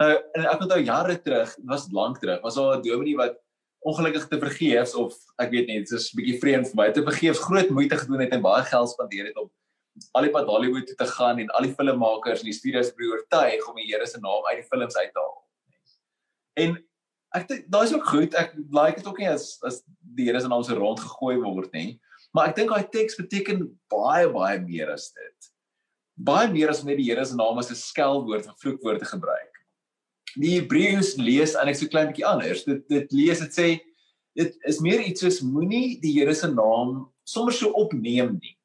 Nou 0.02 0.10
ek 0.42 0.66
onthou 0.66 0.82
jare 0.82 1.20
terug, 1.22 1.54
was 1.70 1.88
lank 1.94 2.18
terug, 2.24 2.42
was 2.44 2.58
daar 2.58 2.80
'n 2.80 2.84
dominee 2.84 3.16
wat 3.22 3.38
ongelukkig 3.86 4.28
te 4.28 4.42
vergeefs 4.42 4.96
of 4.96 5.14
ek 5.38 5.54
weet 5.54 5.68
nie, 5.68 5.80
dit 5.86 5.92
is 5.92 6.12
'n 6.12 6.18
bietjie 6.18 6.40
vreemd 6.42 6.68
vir 6.74 6.78
my, 6.82 6.92
te 6.92 7.06
vergeefs 7.06 7.46
groot 7.46 7.70
moeite 7.70 7.96
gedoen 7.96 8.26
het 8.26 8.34
en 8.34 8.42
baie 8.42 8.66
geld 8.66 8.90
spandeer 8.90 9.32
het 9.32 9.38
om 9.38 9.50
al 10.14 10.26
die 10.26 10.34
pad 10.34 10.50
Hollywood 10.50 10.88
toe 10.88 10.98
te 11.00 11.08
gaan 11.10 11.40
en 11.42 11.50
al 11.58 11.68
die 11.68 11.76
filmmakers 11.76 12.44
en 12.44 12.50
die 12.50 12.56
studios 12.56 12.92
probeer 12.94 13.18
oortuig 13.18 13.68
om 13.70 13.80
die 13.80 13.88
Here 13.90 14.08
se 14.08 14.22
naam 14.22 14.46
uit 14.50 14.62
die 14.62 14.68
films 14.68 14.98
uit 14.98 15.12
te 15.14 15.22
haal. 15.22 15.38
En 16.64 16.76
ek 17.38 17.48
dink 17.50 17.70
daai 17.74 17.86
is 17.88 17.94
ook 17.96 18.10
goed. 18.10 18.36
Ek 18.40 18.56
like 18.76 19.00
dit 19.00 19.10
ook 19.10 19.22
nie 19.22 19.30
as 19.32 19.52
as 19.68 19.82
die 20.18 20.30
Here 20.30 20.42
se 20.42 20.52
naam 20.52 20.66
so 20.66 20.78
rond 20.78 21.02
gegooi 21.04 21.38
word 21.44 21.74
nie. 21.76 22.00
Maar 22.36 22.52
ek 22.52 22.60
dink 22.60 22.74
daai 22.74 22.90
teks 22.94 23.20
beteken 23.20 23.66
baie 23.92 24.30
baie 24.34 24.60
meer 24.64 24.94
as 24.96 25.10
dit. 25.16 25.52
Baie 26.20 26.50
meer 26.52 26.74
as 26.74 26.84
net 26.84 27.00
die 27.02 27.10
Here 27.10 27.26
se 27.26 27.38
naam 27.38 27.62
as 27.62 27.72
'n 27.72 27.80
skelwoord 27.80 28.50
of 28.50 28.60
vloekwoord 28.62 29.04
te 29.04 29.10
gebruik. 29.14 29.54
Die 30.38 30.60
Hebreëus 30.60 31.18
lees 31.18 31.56
en 31.56 31.68
ek 31.68 31.76
so 31.76 31.88
klein 31.88 32.12
bietjie 32.12 32.28
anders. 32.28 32.64
Dit 32.64 32.88
dit 32.90 33.12
lees 33.12 33.40
dit 33.46 33.54
sê 33.62 33.70
dit 34.38 34.56
is 34.70 34.80
meer 34.80 35.02
iets 35.02 35.22
soos 35.26 35.42
moenie 35.42 36.00
die 36.02 36.14
Here 36.20 36.36
se 36.36 36.48
naam 36.48 37.10
sommer 37.26 37.54
so 37.54 37.74
opneem 37.74 38.38
nie 38.40 38.59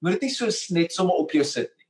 moet 0.00 0.16
dit 0.16 0.28
nie 0.28 0.34
so 0.34 0.48
net 0.74 0.94
sommer 0.94 1.18
op 1.20 1.32
jou 1.34 1.44
sit 1.44 1.70
nie. 1.70 1.88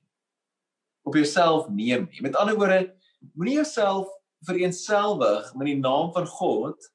Op 1.07 1.17
jouself 1.17 1.69
neem 1.73 2.09
nie. 2.11 2.23
Met 2.25 2.37
ander 2.39 2.59
woorde, 2.59 2.95
moenie 3.35 3.61
jouself 3.61 4.11
vereenselwig 4.47 5.53
met 5.55 5.69
die 5.69 5.79
naam 5.79 6.13
van 6.17 6.27
God 6.27 6.91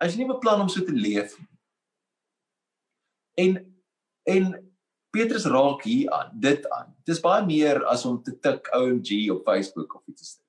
as 0.00 0.14
jy 0.14 0.22
nie 0.22 0.30
beplan 0.30 0.64
om 0.64 0.70
so 0.72 0.84
te 0.84 0.96
leef 0.96 1.36
nie. 1.38 1.48
En 3.40 3.60
en 4.30 4.50
Petrus 5.10 5.46
raak 5.50 5.82
hier 5.82 6.10
aan, 6.14 6.30
dit 6.38 6.66
aan. 6.70 6.92
Dit 7.02 7.16
is 7.16 7.22
baie 7.22 7.42
meer 7.42 7.80
as 7.90 8.04
om 8.06 8.20
te 8.22 8.36
tik 8.38 8.68
OMG 8.76 9.24
op 9.34 9.42
Facebook 9.48 9.96
of 9.98 10.04
iets 10.06 10.36
so. 10.36 10.42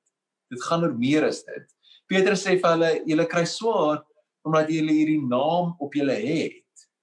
Dit 0.52 0.64
gaan 0.68 0.84
oor 0.86 0.94
meer 0.94 1.26
as 1.26 1.42
dit. 1.48 1.68
Petrus 2.12 2.44
sê 2.44 2.58
vir 2.60 2.74
hulle, 2.76 2.92
julle 3.08 3.26
kry 3.32 3.46
swaar 3.48 4.04
omdat 4.46 4.72
julle 4.74 4.94
hierdie 4.94 5.22
naam 5.24 5.74
op 5.82 5.96
julle 5.96 6.18
het. 6.18 6.61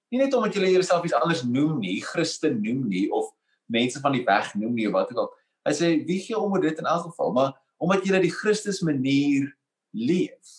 Nie 0.09 0.23
net 0.23 0.33
omdat 0.33 0.55
jy 0.57 0.71
jouself 0.73 1.05
iets 1.05 1.17
anders 1.17 1.43
noem 1.45 1.79
nie, 1.79 1.99
Christen 2.01 2.61
noem 2.63 2.87
nie 2.89 3.07
of 3.13 3.29
mense 3.69 4.01
van 4.01 4.15
die 4.15 4.25
weg 4.25 4.53
noem 4.57 4.73
nie 4.73 4.87
of 4.89 4.95
wat 4.97 5.11
ook 5.13 5.23
al. 5.25 5.33
Hy 5.69 5.73
sê 5.77 5.89
wie 6.07 6.19
gee 6.23 6.37
om 6.37 6.55
oor 6.55 6.63
dit 6.63 6.79
in 6.81 6.89
elk 6.89 7.11
geval, 7.11 7.33
maar 7.35 7.51
omdat 7.79 8.07
jy 8.07 8.21
die 8.23 8.33
Christus 8.33 8.81
manier 8.85 9.51
leef. 9.93 10.55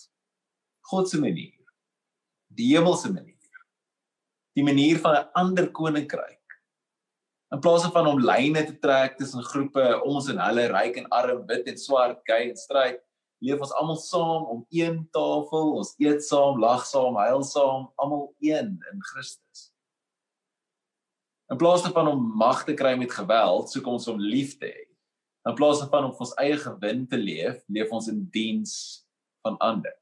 God 0.91 1.11
se 1.11 1.19
manier. 1.21 1.59
Die 2.55 2.71
hemelse 2.75 3.11
manier. 3.13 3.37
Die 4.59 4.67
manier 4.67 4.99
van 4.99 5.17
'n 5.17 5.29
ander 5.35 5.71
koninkryk. 5.71 6.39
In 7.51 7.61
plaas 7.61 7.83
van 7.83 8.07
om 8.07 8.21
lyne 8.23 8.65
te 8.65 8.79
trek 8.79 9.17
tussen 9.19 9.43
groepe, 9.43 10.03
ons 10.05 10.29
en 10.29 10.39
hulle, 10.39 10.69
ryk 10.71 10.97
en 10.97 11.09
arm, 11.09 11.47
wit 11.47 11.67
en 11.67 11.79
swart, 11.79 12.21
gay 12.25 12.49
en 12.51 12.57
straight, 12.57 13.03
leef 13.41 13.61
ons 13.65 13.73
almal 13.81 13.99
saam 14.01 14.47
om 14.53 14.61
een 14.75 15.03
tafel, 15.15 15.75
ons 15.81 15.95
eet 16.03 16.25
saam, 16.25 16.61
lag 16.61 16.85
saam, 16.87 17.17
huil 17.17 17.45
saam, 17.47 17.89
almal 18.01 18.29
een 18.45 18.75
in 18.93 19.05
Christus. 19.13 19.71
In 21.51 21.59
plaas 21.59 21.83
van 21.83 22.09
om 22.09 22.21
mag 22.39 22.63
te 22.65 22.77
kry 22.79 22.95
met 22.99 23.13
geweld, 23.13 23.73
soek 23.73 23.89
ons 23.91 24.07
om 24.13 24.21
lief 24.21 24.55
te 24.61 24.69
hê. 24.71 24.85
In 25.49 25.57
plaas 25.57 25.81
van 25.91 26.11
om 26.11 26.15
ons 26.21 26.37
eie 26.39 26.59
gewin 26.61 27.07
te 27.09 27.19
leef, 27.19 27.63
leef 27.73 27.91
ons 27.97 28.11
in 28.13 28.23
diens 28.31 28.75
van 29.43 29.57
ander. 29.65 29.97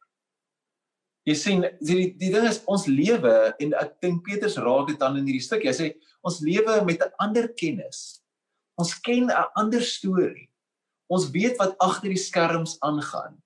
Jy 1.28 1.34
sien, 1.36 1.64
die 1.84 2.08
die 2.18 2.30
ding 2.32 2.46
is 2.48 2.62
ons 2.70 2.86
lewe 2.88 3.32
en 3.60 3.74
ek 3.76 3.98
dink 4.02 4.22
Petrus 4.26 4.56
raak 4.60 4.88
dit 4.88 5.00
dan 5.00 5.18
in 5.20 5.26
hierdie 5.28 5.44
stuk. 5.44 5.66
Hy 5.66 5.74
sê 5.76 5.88
ons 6.24 6.40
lewe 6.44 6.80
met 6.88 7.04
'n 7.04 7.12
ander 7.20 7.48
kennis. 7.52 8.22
Ons 8.80 8.94
ken 8.98 9.28
'n 9.28 9.50
ander 9.54 9.82
storie. 9.82 10.48
Ons 11.08 11.30
weet 11.34 11.56
wat 11.58 11.76
agter 11.82 12.12
die 12.12 12.20
skerms 12.20 12.76
aangaan. 12.84 13.36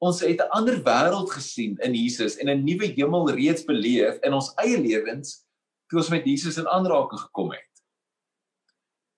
Ons 0.00 0.20
het 0.24 0.40
'n 0.40 0.52
ander 0.56 0.80
wêreld 0.82 1.30
gesien 1.30 1.76
in 1.84 1.94
Jesus 1.94 2.36
en 2.36 2.48
'n 2.48 2.64
nuwe 2.64 2.86
hemel 2.96 3.30
reeds 3.30 3.64
beleef 3.64 4.18
in 4.22 4.32
ons 4.32 4.52
eie 4.56 4.78
lewens 4.80 5.44
toe 5.88 5.98
ons 5.98 6.08
met 6.08 6.24
Jesus 6.24 6.56
in 6.56 6.68
aanraking 6.68 7.20
gekom 7.20 7.52
het 7.52 7.70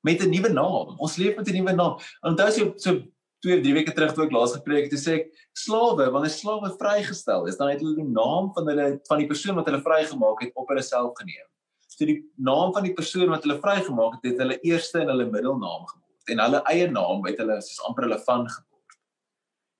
met 0.02 0.22
'n 0.22 0.28
nuwe 0.28 0.48
naam. 0.48 0.98
Ons 0.98 1.16
leef 1.16 1.36
met 1.36 1.48
'n 1.48 1.52
nuwe 1.52 1.72
naam. 1.72 1.98
Onthou 2.20 2.46
as 2.46 2.56
jy 2.56 2.72
so 2.76 2.90
2 3.38 3.56
of 3.56 3.62
3 3.62 3.74
weke 3.74 3.92
terug 3.92 4.12
toe 4.14 4.24
ek 4.24 4.32
laas 4.32 4.52
gepreek 4.52 4.90
het, 4.90 5.00
sê 5.00 5.12
ek 5.12 5.32
slawe, 5.52 6.10
wanneer 6.10 6.30
slawe 6.30 6.76
vrygestel 6.78 7.46
is, 7.46 7.56
dan 7.56 7.68
het 7.68 7.80
hulle 7.80 7.94
die 7.94 8.04
naam 8.04 8.52
van 8.54 8.66
hulle 8.66 9.00
van 9.08 9.18
die 9.18 9.26
persoon 9.26 9.54
wat 9.54 9.66
hulle 9.66 9.82
vrygemaak 9.82 10.42
het 10.42 10.52
op 10.54 10.68
hulle 10.68 10.82
self 10.82 11.12
geneem. 11.14 11.46
So 11.86 12.04
die 12.04 12.30
naam 12.36 12.72
van 12.72 12.82
die 12.82 12.94
persoon 12.94 13.28
wat 13.28 13.42
hulle 13.42 13.60
vrygemaak 13.60 14.12
het, 14.12 14.32
het 14.32 14.38
hulle 14.38 14.60
eerste 14.60 14.98
en 15.00 15.08
hulle 15.08 15.30
middelnaam 15.30 15.86
geword 15.86 16.01
en 16.30 16.42
hulle 16.44 16.60
eie 16.70 16.90
naam 16.90 17.24
het 17.26 17.40
hulle 17.42 17.58
soos 17.64 17.80
amper 17.88 18.06
hulle 18.06 18.20
van 18.26 18.46
geword. 18.48 18.98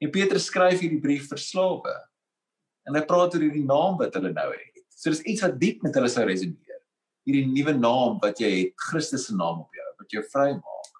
En 0.03 0.11
Petrus 0.11 0.49
skryf 0.51 0.81
hierdie 0.83 1.01
brief 1.03 1.29
vir 1.31 1.39
slawe. 1.39 1.95
En 2.89 2.99
hy 2.99 3.05
praat 3.07 3.37
oor 3.37 3.45
hierdie 3.45 3.67
naam 3.67 3.99
wat 4.01 4.17
hulle 4.19 4.33
nou 4.35 4.49
het. 4.51 4.83
So 4.91 5.11
dis 5.11 5.23
iets 5.31 5.45
wat 5.47 5.59
diep 5.61 5.85
met 5.87 5.95
hulle 5.99 6.11
sou 6.11 6.25
resoneer. 6.27 6.81
Hierdie 7.27 7.47
nuwe 7.47 7.75
naam 7.79 8.19
wat 8.23 8.43
jy 8.43 8.51
het, 8.57 8.75
Christus 8.91 9.29
se 9.29 9.37
naam 9.39 9.63
op 9.63 9.79
jou 9.79 9.89
wat 10.03 10.17
jou 10.17 10.25
vry 10.33 10.49
maak. 10.59 10.91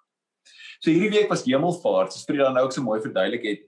So 0.79 0.91
hierdie 0.91 1.11
week 1.11 1.29
was 1.31 1.45
Hemelvaart, 1.47 2.15
so 2.15 2.23
Frida 2.27 2.49
nou 2.51 2.65
ook 2.65 2.75
so 2.75 2.83
mooi 2.83 3.01
verduidelik 3.03 3.45
het. 3.47 3.61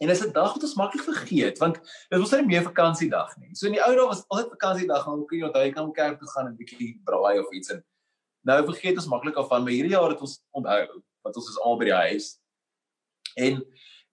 En 0.00 0.08
dis 0.08 0.22
'n 0.24 0.32
dag 0.32 0.54
wat 0.54 0.62
ons 0.62 0.76
maklik 0.76 1.04
vergeet 1.04 1.58
want 1.58 1.76
dit 2.08 2.20
was 2.20 2.32
nie 2.32 2.46
meer 2.46 2.62
vakansiedag 2.62 3.36
nie. 3.36 3.54
So 3.54 3.66
in 3.66 3.72
die 3.72 3.84
ou 3.84 3.94
dae 3.96 4.06
was 4.08 4.24
altyd 4.28 4.48
vakansiedag, 4.56 5.04
dan 5.04 5.26
kon 5.26 5.38
jy 5.38 5.44
onthou 5.44 5.64
jy 5.64 5.72
kan 5.72 5.92
kerk 5.92 6.18
toe 6.18 6.28
gaan 6.28 6.46
en 6.46 6.52
'n 6.52 6.56
bietjie 6.56 7.00
braai 7.04 7.38
of 7.38 7.52
iets 7.52 7.70
en 7.70 7.84
nou 8.44 8.64
vergeet 8.64 8.96
ons 8.96 9.08
maklik 9.08 9.36
af 9.36 9.48
van, 9.48 9.62
maar 9.62 9.72
hierdie 9.72 9.92
jaar 9.92 10.08
het 10.08 10.20
ons 10.20 10.40
onthou 10.56 11.02
wat 11.22 11.36
ons 11.36 11.48
is 11.48 11.58
al 11.64 11.78
by 11.78 11.88
die 11.90 11.98
huis. 12.08 12.28
En 13.36 13.62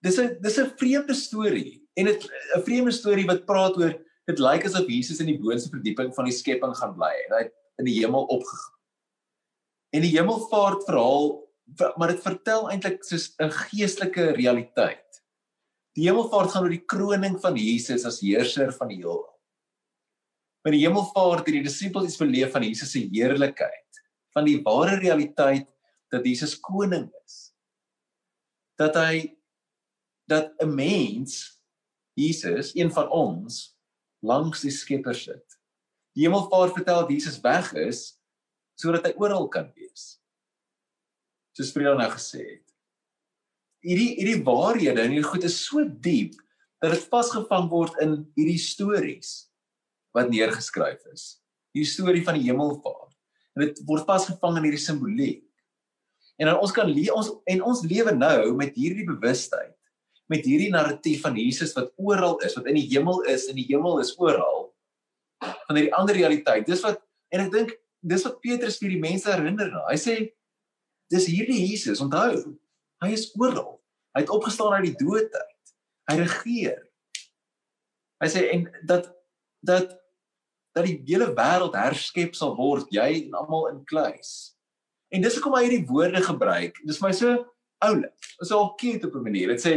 dis 0.03 0.19
'n 0.19 0.37
dis 0.41 0.59
'n 0.59 0.73
vreemde 0.77 1.13
storie 1.13 1.83
en 1.95 2.05
dit 2.05 2.29
'n 2.55 2.63
vreemde 2.63 2.91
storie 2.91 3.25
wat 3.25 3.45
praat 3.45 3.77
oor 3.77 3.93
dit 4.27 4.39
lyk 4.39 4.65
asof 4.65 4.87
Jesus 4.87 5.19
in 5.19 5.27
die 5.27 5.39
boonste 5.39 5.69
verdieping 5.69 6.13
van 6.15 6.25
die 6.25 6.33
skepping 6.33 6.75
gaan 6.75 6.95
bly 6.95 7.13
en 7.27 7.37
hy 7.37 7.49
in 7.79 7.85
die 7.85 7.99
hemel 8.01 8.25
opgegaan 8.25 8.77
En 9.95 10.03
die 10.03 10.15
hemelvaart 10.15 10.83
verhaal 10.87 11.29
maar 11.99 12.13
dit 12.13 12.21
vertel 12.23 12.69
eintlik 12.71 13.01
soos 13.03 13.33
'n 13.43 13.51
geestelike 13.51 14.31
realiteit. 14.37 15.19
Die 15.99 16.07
hemelvaart 16.07 16.51
gaan 16.51 16.63
oor 16.63 16.71
die 16.71 16.85
kroning 16.85 17.35
van 17.43 17.57
Jesus 17.59 18.05
as 18.05 18.21
heerser 18.21 18.71
van 18.71 18.87
die 18.87 19.01
heelal. 19.01 19.25
By 20.63 20.71
die 20.71 20.85
hemelvaart 20.85 21.45
het 21.45 21.57
die 21.57 21.63
disippels 21.63 22.07
iets 22.07 22.21
beleef 22.21 22.53
van 22.53 22.63
Jesus 22.63 22.91
se 22.91 22.99
heerlikheid, 22.99 24.01
van 24.33 24.45
die 24.45 24.61
ware 24.63 24.95
realiteit 24.99 25.67
dat 26.13 26.25
Jesus 26.25 26.59
koning 26.59 27.09
is. 27.25 27.53
Dat 28.77 28.95
hy 28.95 29.37
dat 30.27 30.53
'n 30.61 30.73
mens 30.75 31.61
Jesus, 32.13 32.75
een 32.75 32.91
van 32.91 33.09
ons, 33.09 33.77
langs 34.19 34.61
die 34.61 34.71
Skepper 34.71 35.15
sit. 35.15 35.59
Die 36.17 36.25
hemelvaart 36.25 36.73
vertel 36.73 37.03
dat 37.03 37.11
Jesus 37.13 37.39
weg 37.41 37.73
is 37.73 38.17
sodat 38.77 39.05
hy 39.05 39.13
oral 39.17 39.47
kan 39.47 39.71
wees. 39.73 40.17
Soos 41.57 41.71
Frida 41.73 41.95
nou 41.97 42.09
gesê 42.13 42.43
het. 42.43 42.65
Hierdie 43.85 44.15
hierdie 44.17 44.43
waarhede 44.45 45.01
en 45.01 45.13
hierdie 45.13 45.29
goed 45.29 45.45
is 45.47 45.57
so 45.65 45.81
diep 45.85 46.35
dat 46.81 46.93
dit 46.93 47.07
vasgevang 47.09 47.69
word 47.69 47.97
in 48.01 48.19
hierdie 48.37 48.61
stories 48.61 49.47
wat 50.13 50.29
neergeskryf 50.29 51.01
is. 51.13 51.39
Die 51.73 51.85
storie 51.85 52.23
van 52.25 52.37
die 52.37 52.45
hemelvaart. 52.49 53.15
En 53.57 53.65
dit 53.65 53.81
word 53.89 54.05
vasgevang 54.05 54.59
in 54.59 54.69
hierdie 54.69 54.81
simboliek. 54.81 55.46
En 56.37 56.51
dan 56.51 56.59
ons 56.61 56.73
kan 56.73 56.89
leef 56.89 57.13
ons 57.17 57.31
en 57.49 57.63
ons 57.65 57.83
lewe 57.89 58.13
nou 58.13 58.53
met 58.59 58.75
hierdie 58.77 59.05
bewustheid, 59.07 59.73
met 60.29 60.45
hierdie 60.45 60.69
narratief 60.73 61.23
van 61.25 61.37
Jesus 61.39 61.73
wat 61.77 61.89
oral 61.97 62.37
is, 62.45 62.55
wat 62.57 62.69
in 62.69 62.77
die 62.77 62.85
hemel 62.91 63.23
is, 63.31 63.47
in 63.49 63.57
die 63.57 63.65
hemel 63.69 64.01
is 64.03 64.13
oral. 64.21 64.69
Van 65.41 65.77
hierdie 65.77 65.93
ander 65.97 66.17
realiteit. 66.17 66.67
Dis 66.69 66.83
wat 66.85 67.01
en 67.33 67.47
ek 67.47 67.53
dink 67.53 67.73
dis 68.07 68.23
wat 68.27 68.39
Petrus 68.43 68.77
vir 68.81 68.93
die 68.93 69.01
mense 69.01 69.29
herinner. 69.31 69.71
Hy 69.89 69.97
sê 69.99 70.17
dis 71.11 71.29
hierdie 71.31 71.59
Jesus, 71.71 72.01
onthou. 72.03 72.57
Hy 73.03 73.11
is 73.15 73.29
oral. 73.39 73.77
Hy 74.15 74.25
het 74.25 74.33
opgestaan 74.33 74.77
uit 74.77 74.91
die 74.91 74.99
dood 74.99 75.33
uit. 75.33 75.73
Hy 76.09 76.17
regeer. 76.21 76.83
Hy 78.21 78.29
sê 78.33 78.47
en 78.53 78.67
dat 78.89 79.09
dat 79.65 79.95
dat 80.77 80.85
die 80.85 80.99
hele 81.07 81.31
wêreld 81.33 81.73
herskep 81.73 82.35
sal 82.37 82.53
word, 82.57 82.85
jy 82.93 83.07
en 83.23 83.37
almal 83.39 83.71
in 83.71 83.79
kluis. 83.89 84.56
En 85.09 85.21
dis 85.21 85.35
hoekom 85.37 85.55
hy 85.55 85.63
hierdie 85.67 85.85
woorde 85.87 86.21
gebruik. 86.23 86.81
Dis 86.85 87.01
my 87.01 87.11
so 87.11 87.45
oulik. 87.85 88.31
Dis 88.39 88.51
al 88.51 88.73
cute 88.75 89.07
op 89.07 89.15
'n 89.15 89.23
manier. 89.23 89.47
Dit 89.47 89.61
sê 89.61 89.73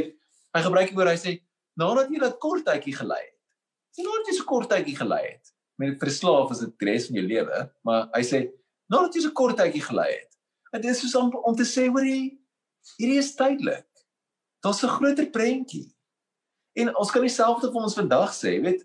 hy 0.54 0.62
gebruik 0.62 0.88
die 0.88 0.96
woord 0.96 1.10
hy 1.10 1.20
sê 1.20 1.40
nadat 1.76 2.10
jy 2.10 2.18
dat 2.18 2.38
kort 2.38 2.64
tydjie 2.64 2.96
gelei 2.96 3.22
het. 3.22 3.38
Sien 3.94 4.04
nou 4.04 4.16
net 4.18 4.34
so 4.34 4.44
kort 4.44 4.68
tydjie 4.70 4.96
gelei 4.96 5.22
het 5.22 5.54
met 5.80 5.98
verslaaf 5.98 6.50
is 6.52 6.60
dit 6.64 6.72
die 6.78 6.90
res 6.90 7.06
van 7.08 7.16
jou 7.16 7.26
lewe, 7.26 7.60
maar 7.88 8.08
hy 8.12 8.20
sê 8.26 8.42
nadat 8.92 9.16
jy 9.16 9.22
so 9.24 9.36
kort 9.36 9.56
tydjie 9.56 9.82
gelei 9.86 10.10
het. 10.12 10.28
Dit 10.74 10.90
is 10.92 11.00
soos 11.00 11.16
om, 11.18 11.32
om 11.48 11.56
te 11.56 11.64
sê 11.64 11.86
hoor 11.88 12.04
jy 12.04 12.36
hierdie 12.98 13.20
is 13.22 13.32
tydelik. 13.38 13.88
Daar's 14.64 14.82
'n 14.84 14.92
groter 14.98 15.30
prentjie. 15.32 15.88
En 16.76 16.94
ons 16.96 17.10
kan 17.10 17.22
dieselfde 17.22 17.72
vir 17.72 17.82
ons 17.82 17.96
vandag 17.96 18.32
sê, 18.36 18.60
weet 18.60 18.84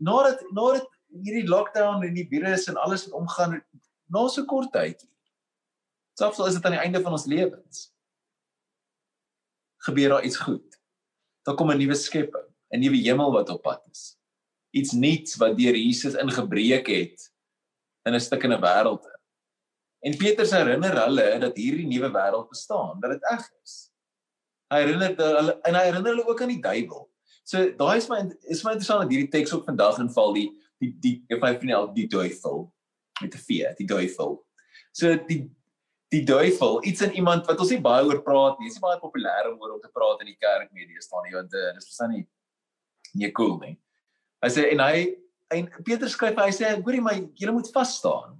nadat 0.00 0.40
nadat 0.52 0.88
hierdie 1.12 1.46
lockdown 1.48 2.02
en 2.02 2.14
die 2.14 2.28
virus 2.28 2.68
en 2.68 2.76
alles 2.76 3.04
wat 3.06 3.20
omgaan 3.20 3.62
na 4.08 4.28
so 4.28 4.44
kort 4.44 4.72
tydjie. 4.72 5.10
Selfs 6.14 6.38
al 6.38 6.46
is 6.46 6.54
dit 6.54 6.64
aan 6.64 6.76
die 6.78 6.80
einde 6.80 7.02
van 7.02 7.12
ons 7.12 7.26
lewens. 7.26 7.88
Gebeur 9.86 10.08
daar 10.08 10.24
iets 10.24 10.36
goed. 10.36 10.80
Daar 11.42 11.54
kom 11.54 11.70
'n 11.70 11.78
nuwe 11.78 11.94
skepping, 11.94 12.48
'n 12.72 12.80
nuwe 12.80 12.96
hemel 12.96 13.32
wat 13.32 13.48
op 13.48 13.62
pad 13.62 13.86
is 13.90 14.14
iets 14.74 14.92
nuuts 14.98 15.38
wat 15.40 15.56
deur 15.58 15.76
Jesus 15.78 16.18
ingebreek 16.18 16.90
het 16.90 17.30
in 18.04 18.14
'n 18.14 18.20
stukkende 18.20 18.58
wêreld. 18.58 19.06
En 20.04 20.16
Petrus 20.16 20.50
herinner 20.50 20.98
hulle 21.04 21.38
dat 21.38 21.56
hierdie 21.56 21.86
nuwe 21.86 22.10
wêreld 22.10 22.48
bestaan, 22.48 23.00
dat 23.00 23.10
dit 23.10 23.22
eg 23.30 23.50
is. 23.62 23.90
Hy 24.68 24.80
herinner 24.82 25.16
hulle 25.16 25.60
en 25.62 25.74
hy 25.74 25.84
herinner 25.84 26.10
hulle 26.10 26.26
ook 26.26 26.42
aan 26.42 26.52
die 26.52 26.62
duiwel. 26.62 27.08
So 27.44 27.70
daai 27.76 27.96
is 27.96 28.08
my 28.08 28.20
is 28.42 28.64
my 28.64 28.72
interessant 28.72 29.02
dat 29.02 29.10
hierdie 29.10 29.30
teks 29.30 29.52
ook 29.52 29.64
vandag 29.64 29.98
inval 29.98 30.32
die 30.34 30.50
die 30.80 30.92
die 31.00 31.24
if 31.28 31.42
I 31.42 31.54
find 31.58 31.72
out 31.72 31.94
die 31.94 32.08
duiwel 32.08 32.72
met 33.22 33.34
'n 33.34 33.38
V, 33.38 33.74
die 33.76 33.86
duiwel. 33.86 34.44
So 34.92 35.16
die 35.26 35.50
die 36.14 36.22
duiwel, 36.26 36.78
iets 36.86 37.02
in 37.06 37.16
iemand 37.18 37.48
wat 37.48 37.60
ons 37.62 37.72
nie 37.74 37.82
baie 37.82 38.04
oor 38.06 38.20
praat 38.22 38.60
nie. 38.60 38.68
Dit 38.68 38.76
is 38.76 38.82
baie 38.82 39.00
populêr 39.02 39.50
om 39.50 39.58
oor 39.62 39.76
om 39.76 39.82
te 39.82 39.90
praat 39.92 40.22
in 40.22 40.30
die 40.30 40.38
kerk 40.40 40.70
media 40.76 41.02
staan 41.02 41.26
nie 41.26 41.34
want 41.34 41.54
uh, 41.56 41.72
dis 41.74 41.88
verstaan 41.90 42.14
nie 42.14 42.24
nie 43.14 43.30
cool 43.34 43.58
nie. 43.60 43.76
Hy 44.42 44.50
sê 44.50 44.64
en 44.72 44.82
hy 44.82 45.04
en 45.54 45.68
Petrus 45.86 46.16
skryf 46.16 46.38
hy 46.40 46.50
sê 46.54 46.72
hoorie 46.80 47.02
my 47.04 47.14
julle 47.38 47.54
moet 47.56 47.70
vas 47.74 47.94
staan. 48.00 48.34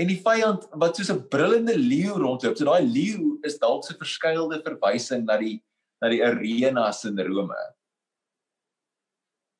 En 0.00 0.08
die 0.10 0.18
vyand 0.24 0.66
wat 0.80 0.96
soos 0.96 1.12
'n 1.12 1.28
brullende 1.32 1.76
leeu 1.76 2.16
rondloop. 2.16 2.56
So 2.56 2.68
daai 2.68 2.84
leeu 2.84 3.36
is 3.44 3.58
dalk 3.58 3.84
so 3.84 3.94
'n 3.94 4.00
verskeidelde 4.00 4.62
verwysing 4.64 5.24
na 5.24 5.36
die 5.36 5.62
na 6.00 6.08
die 6.12 6.22
arenas 6.24 7.04
in 7.04 7.18
Rome. 7.18 7.62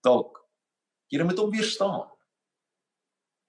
Dalk 0.05 0.43
julle 1.13 1.25
moet 1.25 1.39
hom 1.39 1.53
weerstaan. 1.53 2.09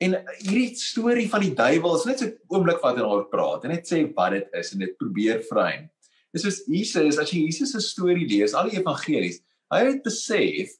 En 0.03 0.13
hierdie 0.43 0.75
storie 0.77 1.25
van 1.29 1.41
die 1.41 1.53
duiwel 1.57 1.95
is 1.97 2.05
net 2.05 2.19
so 2.19 2.25
'n 2.25 2.37
oomblik 2.53 2.81
wat 2.83 2.97
hy 2.97 3.03
oor 3.03 3.25
praat 3.29 3.63
en 3.63 3.71
net 3.71 3.87
sê 3.89 4.03
wat 4.15 4.31
dit 4.31 4.47
is 4.53 4.73
en 4.73 4.79
dit 4.79 4.97
probeer 4.97 5.41
vrein. 5.49 5.89
Dis 6.33 6.43
soos 6.43 6.61
Jesus, 6.67 7.17
as 7.17 7.31
jy 7.31 7.45
Jesus 7.45 7.71
se 7.71 7.81
storie 7.81 8.27
lees, 8.27 8.53
al 8.53 8.69
die 8.69 8.77
evangelies, 8.77 9.41
hy 9.73 9.79
het 9.85 10.03
besef 10.03 10.75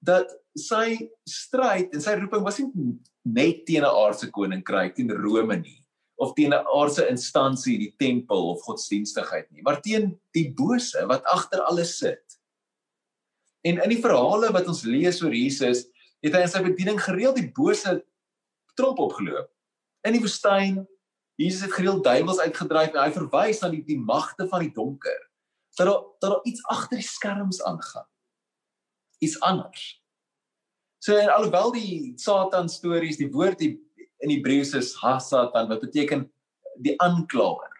dat 0.00 0.30
sy 0.56 1.10
stryd 1.26 1.92
en 1.92 2.00
sy 2.00 2.14
roeping 2.14 2.44
was 2.44 2.60
nie 2.60 2.70
net 3.24 3.66
teen 3.66 3.82
'n 3.82 3.90
aardse 3.90 4.30
koninkryk 4.30 4.94
teen 4.94 5.10
Rome 5.10 5.56
nie 5.56 5.82
of 6.18 6.34
teen 6.34 6.52
'n 6.54 6.64
aardse 6.72 7.08
instansie, 7.10 7.78
die 7.78 7.94
tempel 7.98 8.50
of 8.52 8.62
godsdienstigheid 8.62 9.50
nie, 9.50 9.62
maar 9.62 9.82
teen 9.82 10.18
die 10.32 10.52
bose 10.52 11.06
wat 11.06 11.24
agter 11.24 11.60
alles 11.60 11.98
sit. 11.98 12.38
En 13.64 13.82
in 13.82 13.90
die 13.90 14.00
verhale 14.00 14.52
wat 14.52 14.68
ons 14.68 14.84
lees 14.84 15.22
oor 15.22 15.34
Jesus, 15.34 15.86
het 16.22 16.32
hy 16.32 16.40
in 16.40 16.48
sy 16.48 16.62
bediening 16.62 17.00
gereeld 17.00 17.36
die 17.36 17.52
bose 17.52 18.02
trop 18.76 19.00
opgeloop. 19.02 19.48
In 20.06 20.16
die 20.16 20.22
woestyn, 20.22 20.84
Jesus 21.40 21.66
het 21.66 21.74
gereeld 21.76 22.04
duiwels 22.04 22.40
uitgedryf 22.40 22.94
en 22.94 23.02
hy 23.02 23.12
verwys 23.12 23.60
na 23.60 23.70
die 23.72 23.82
die 23.84 23.98
magte 24.00 24.46
van 24.48 24.64
die 24.64 24.72
donker. 24.72 25.18
Dat 25.76 25.88
daar 25.88 26.02
dat 26.20 26.30
daar 26.30 26.48
iets 26.48 26.64
agter 26.72 27.00
die 27.00 27.06
skerms 27.06 27.62
aangaan. 27.62 28.06
Iets 29.20 29.40
anders. 29.40 29.84
So 31.04 31.16
en 31.16 31.28
alhoewel 31.32 31.72
die 31.72 32.14
Satan 32.16 32.68
stories, 32.72 33.20
die 33.20 33.28
woord 33.32 33.60
die 33.60 33.76
in 34.24 34.32
Hebreëus 34.32 34.72
is 34.78 34.94
ha-Satan 35.02 35.68
wat 35.68 35.84
beteken 35.84 36.24
die 36.80 36.96
aanklaer, 37.04 37.72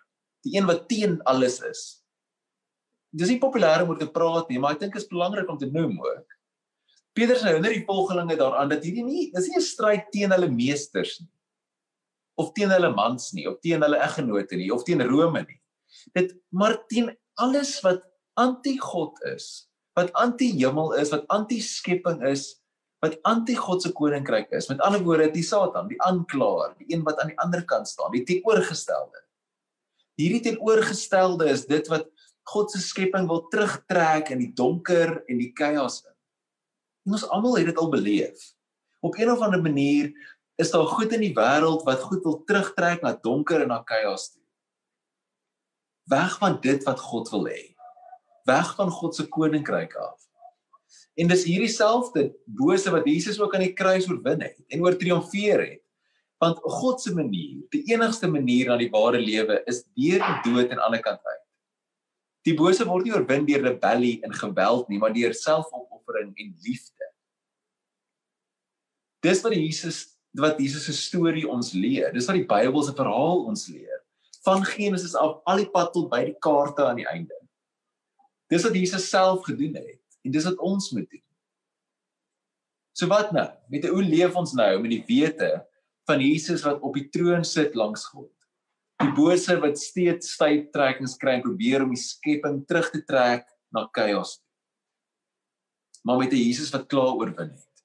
die 0.45 0.57
een 0.57 0.69
wat 0.69 0.85
teen 0.89 1.19
alles 1.25 1.61
is. 1.65 1.83
Dis 3.17 3.33
nie 3.33 3.41
populêr 3.41 3.85
om 3.85 3.95
oor 3.95 4.01
te 4.01 4.09
praat 4.13 4.51
nie, 4.53 4.61
maar 4.61 4.77
ek 4.77 4.85
dink 4.85 4.97
dit 4.97 5.03
is 5.03 5.09
belangrik 5.09 5.49
om 5.49 5.59
te 5.61 5.69
noem 5.73 5.97
ook. 6.05 6.36
Petrus 7.17 7.45
herinner 7.47 7.73
die 7.73 7.87
volgelinge 7.89 8.37
daaraan 8.37 8.69
dat 8.69 8.85
hierdie 8.85 9.05
nie 9.05 9.31
dis 9.33 9.49
nie 9.49 9.57
'n 9.57 9.65
stryd 9.65 10.11
teen 10.13 10.35
hulle 10.37 10.51
meesters 10.53 11.21
nie 11.21 11.33
of 12.37 12.53
teen 12.53 12.71
hulle 12.71 12.93
mans 12.93 13.33
nie 13.33 13.47
of 13.49 13.57
teen 13.65 13.83
hulle 13.83 14.01
eggenote 14.05 14.57
nie 14.57 14.73
of 14.73 14.85
teen 14.85 15.01
Rome 15.01 15.43
nie. 15.47 15.61
Dit 16.15 16.37
maar 16.53 16.77
teen 16.91 17.11
alles 17.41 17.81
wat 17.85 18.05
anti-God 18.37 19.17
is, 19.33 19.69
wat 19.97 20.13
anti-hemel 20.21 20.93
is, 21.01 21.13
wat 21.15 21.25
anti-skepping 21.33 22.23
is, 22.29 22.59
wat 23.05 23.17
anti-God 23.29 23.85
se 23.85 23.93
koninkryk 23.97 24.53
is. 24.57 24.69
Met 24.69 24.83
ander 24.85 25.03
woorde, 25.05 25.31
die 25.33 25.45
Satan, 25.45 25.89
die 25.89 26.01
aanklaer, 26.05 26.75
die 26.81 26.91
een 26.93 27.05
wat 27.07 27.21
aan 27.23 27.33
die 27.33 27.39
ander 27.41 27.65
kant 27.69 27.89
staan, 27.89 28.13
die 28.13 28.25
teenoorgestelde. 28.29 29.25
Hierdie 30.21 30.43
teenoorgestelde 30.45 31.49
is 31.53 31.67
dit 31.69 31.89
wat 31.93 32.09
God 32.47 32.71
se 32.73 32.81
skepping 32.81 33.27
wil 33.29 33.47
terugtrek 33.53 34.31
in 34.33 34.45
die 34.45 34.53
donker 34.57 35.19
en 35.27 35.41
die 35.41 35.53
chaos 35.57 36.03
in. 36.05 36.16
En 37.07 37.15
ons 37.15 37.29
almal 37.31 37.61
het 37.61 37.71
dit 37.71 37.79
al 37.79 37.89
beleef. 37.89 38.51
Op 39.01 39.15
een 39.19 39.31
of 39.31 39.41
ander 39.41 39.63
manier 39.63 40.11
is 40.59 40.71
daar 40.71 40.89
goed 40.91 41.13
in 41.13 41.23
die 41.23 41.35
wêreld 41.37 41.85
wat 41.87 42.03
goed 42.09 42.25
wil 42.27 42.41
terugtrek 42.45 43.03
na 43.03 43.15
donker 43.23 43.63
en 43.63 43.71
na 43.71 43.83
chaos 43.85 44.31
toe. 44.33 44.43
Weg 46.11 46.39
van 46.39 46.59
dit 46.61 46.83
wat 46.85 47.01
God 47.01 47.31
wil 47.31 47.47
hê. 47.47 47.63
Weg 48.47 48.75
van 48.75 48.91
God 48.91 49.15
se 49.15 49.27
koninkryk 49.29 49.95
af. 49.95 50.27
En 51.17 51.31
dis 51.31 51.47
hierdie 51.49 51.71
selfde 51.71 52.29
bose 52.45 52.91
wat 52.91 53.07
Jesus 53.09 53.41
ook 53.41 53.55
aan 53.55 53.65
die 53.65 53.75
kruis 53.77 54.09
oorwin 54.11 54.43
het 54.45 54.59
en 54.69 54.83
oor 54.85 54.99
triomfeer 54.99 55.63
het. 55.63 55.83
Want 56.43 56.59
God 56.61 57.01
se 57.01 57.15
manier, 57.15 57.63
die 57.73 57.85
enigste 57.95 58.29
manier 58.29 58.69
na 58.69 58.77
die 58.77 58.91
ware 58.93 59.21
lewe 59.23 59.63
is 59.71 59.85
deur 59.97 60.21
die 60.21 60.41
dood 60.45 60.69
aan 60.69 60.81
die 60.81 60.87
ander 60.91 61.05
kant 61.05 61.23
uit. 61.23 61.46
Die 62.47 62.55
bose 62.55 62.87
word 62.87 63.07
nie 63.07 63.15
oorwin 63.15 63.47
deur 63.49 63.65
rebellie 63.67 64.21
en 64.27 64.35
geweld 64.35 64.91
nie, 64.91 65.01
maar 65.03 65.15
deur 65.15 65.35
selfopoffering 65.35 66.31
en 66.39 66.53
liefde. 66.63 67.09
Dis 69.27 69.43
wat 69.43 69.57
Jesus 69.57 70.05
wat 70.37 70.59
Jesus 70.61 70.85
se 70.85 70.93
storie 70.93 71.47
ons 71.49 71.73
leer. 71.73 72.11
Dis 72.13 72.27
wat 72.29 72.37
die 72.37 72.45
Bybel 72.45 72.83
se 72.85 72.93
verhaal 72.93 73.47
ons 73.49 73.63
leer. 73.73 74.03
Van 74.45 74.61
Genesis 74.69 75.15
af 75.17 75.39
al 75.49 75.63
die 75.63 75.71
pad 75.73 75.95
tot 75.95 76.11
by 76.13 76.23
die 76.29 76.37
kaarte 76.45 76.85
aan 76.85 77.01
die 77.01 77.09
einde. 77.09 77.39
Dis 78.53 78.67
wat 78.67 78.77
Jesus 78.77 79.09
self 79.11 79.47
gedoen 79.49 79.79
het 79.81 79.97
en 80.27 80.35
dis 80.35 80.45
wat 80.45 80.61
ons 80.63 80.91
moet 80.93 81.09
doen. 81.09 81.25
So 82.97 83.09
wat 83.11 83.33
nou? 83.33 83.47
Met 83.73 83.89
hoe 83.89 84.05
leef 84.05 84.37
ons 84.39 84.55
nou 84.57 84.71
met 84.83 84.93
die 84.93 85.03
wete 85.09 85.51
van 86.09 86.23
Jesus 86.23 86.65
wat 86.67 86.85
op 86.85 86.95
die 86.97 87.09
troon 87.13 87.45
sit 87.45 87.75
langs 87.75 88.07
God? 88.13 88.31
Die 89.03 89.13
bose 89.13 89.59
wat 89.61 89.79
steeds 89.79 90.33
styf 90.37 90.71
trekkings 90.73 91.17
kry 91.21 91.37
en 91.37 91.45
probeer 91.45 91.85
om 91.85 91.93
die 91.93 92.01
skepping 92.01 92.63
terug 92.69 92.91
te 92.93 93.03
trek 93.05 93.45
na 93.75 93.85
chaos. 93.93 94.39
Maar 96.05 96.19
met 96.19 96.33
'n 96.33 96.37
Jesus 96.37 96.71
wat 96.71 96.89
klaar 96.89 97.15
oorwin 97.19 97.51
het. 97.51 97.85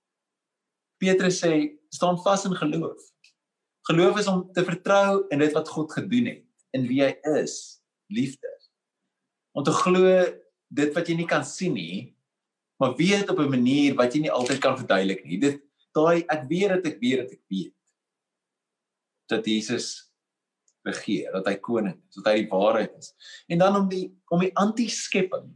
Petrus 1.01 1.41
sê 1.41 1.77
staan 1.89 2.17
vas 2.23 2.45
in 2.45 2.55
geloof. 2.55 3.01
Geloof 3.89 4.19
is 4.19 4.27
om 4.27 4.53
te 4.53 4.63
vertrou 4.63 5.25
in 5.29 5.39
dit 5.39 5.53
wat 5.53 5.69
God 5.69 5.91
gedoen 5.91 6.25
het, 6.25 6.45
in 6.71 6.87
wie 6.87 7.01
hy 7.01 7.15
is, 7.41 7.81
liefde. 8.07 8.51
Om 9.51 9.63
te 9.63 9.71
glo 9.71 10.05
dit 10.69 10.93
wat 10.93 11.07
jy 11.07 11.15
nie 11.15 11.27
kan 11.27 11.43
sien 11.45 11.73
nie, 11.73 12.15
maar 12.79 12.95
weet 12.95 13.29
op 13.29 13.39
'n 13.39 13.49
manier 13.49 13.95
wat 13.95 14.13
jy 14.13 14.21
nie 14.21 14.31
altyd 14.31 14.59
kan 14.59 14.77
verduidelik 14.77 15.25
nie. 15.25 15.37
Dit 15.37 15.61
daai 15.93 16.23
ek 16.29 16.47
weet 16.49 16.69
dat 16.69 16.85
ek 16.85 16.99
weet 16.99 17.17
dat 17.17 17.31
ek 17.31 17.43
weet 17.49 17.75
dat 19.27 19.45
Jesus 19.45 20.10
regeer, 20.87 21.31
dat 21.35 21.47
hy 21.49 21.55
koning 21.61 21.97
is, 21.97 22.19
dat 22.19 22.31
hy 22.31 22.41
die 22.41 22.51
waarheid 22.51 22.93
is. 22.97 23.13
En 23.51 23.61
dan 23.61 23.77
om 23.77 23.89
die 23.91 24.07
om 24.33 24.41
die 24.41 24.53
anti-skepping 24.57 25.49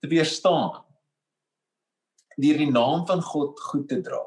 te 0.00 0.10
weerstaan 0.12 0.82
deur 2.34 2.58
die 2.58 2.70
naam 2.70 3.04
van 3.06 3.22
God 3.22 3.60
goed 3.70 3.88
te 3.88 4.00
dra. 4.02 4.22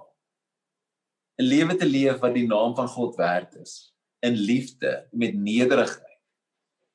'n 1.38 1.46
lewe 1.46 1.76
te 1.78 1.86
leef 1.86 2.22
wat 2.24 2.34
die 2.34 2.48
naam 2.48 2.76
van 2.76 2.88
God 2.90 3.16
werd 3.16 3.56
is 3.62 3.94
in 4.26 4.34
liefde 4.34 5.08
met 5.12 5.36
nederigheid 5.38 6.18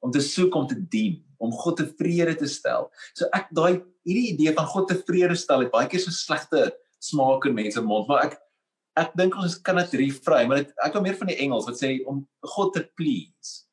om 0.03 0.11
te 0.11 0.21
soek 0.21 0.55
om 0.55 0.67
te 0.67 0.79
dien 0.89 1.21
om 1.43 1.53
God 1.53 1.77
tevrede 1.79 2.35
te 2.39 2.47
stel. 2.47 2.89
So 3.19 3.27
ek 3.35 3.51
daai 3.55 3.83
hierdie 4.07 4.33
idee 4.35 4.55
van 4.55 4.67
God 4.71 4.89
tevrede 4.91 5.35
stel 5.39 5.65
het 5.65 5.73
baie 5.75 5.89
keer 5.91 6.03
so 6.03 6.15
slegte 6.15 6.71
smaak 7.03 7.47
in 7.47 7.57
mense 7.59 7.83
mond, 7.83 8.07
maar 8.11 8.29
ek 8.29 8.37
ek 8.99 9.15
dink 9.17 9.37
ons 9.41 9.55
kan 9.65 9.79
dit 9.81 9.95
reframe, 10.03 10.49
maar 10.49 10.63
dit 10.63 10.73
ek 10.85 10.97
hou 10.97 11.03
meer 11.05 11.17
van 11.17 11.31
die 11.33 11.39
Engels 11.45 11.69
wat 11.69 11.81
sê 11.81 11.95
om 12.09 12.23
God 12.55 12.75
te 12.77 12.85
please. 12.99 13.65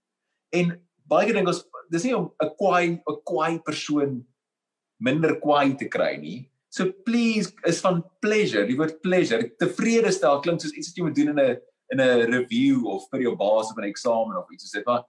En 0.56 0.78
baie 1.10 1.28
keer 1.28 1.40
dink 1.40 1.52
ons 1.52 1.64
dis 1.92 2.06
nie 2.08 2.16
om 2.16 2.30
'n 2.44 2.52
kwaai 2.60 2.86
'n 2.96 3.20
kwaai 3.26 3.60
persoon 3.66 4.26
minder 5.00 5.40
kwaai 5.40 5.78
te 5.78 5.88
kry 5.88 6.18
nie. 6.18 6.50
So 6.70 6.92
please 7.06 7.52
is 7.66 7.82
van 7.82 8.04
pleasure, 8.22 8.68
die 8.68 8.78
woord 8.78 9.02
pleasure, 9.02 9.50
tevrede 9.60 10.12
stel 10.12 10.42
klink 10.42 10.62
soos 10.62 10.76
iets 10.78 10.90
wat 10.90 10.98
jy 10.98 11.04
moet 11.04 11.16
doen 11.16 11.34
in 11.34 11.40
'n 11.40 11.58
in 11.92 12.00
'n 12.02 12.32
review 12.32 12.86
of 12.86 13.10
vir 13.10 13.22
jou 13.22 13.36
baas 13.36 13.72
op 13.72 13.80
'n 13.80 13.90
eksamen 13.90 14.38
of 14.38 14.52
iets 14.52 14.64
soos 14.64 14.78
dit. 14.78 14.86
Maar 14.86 15.04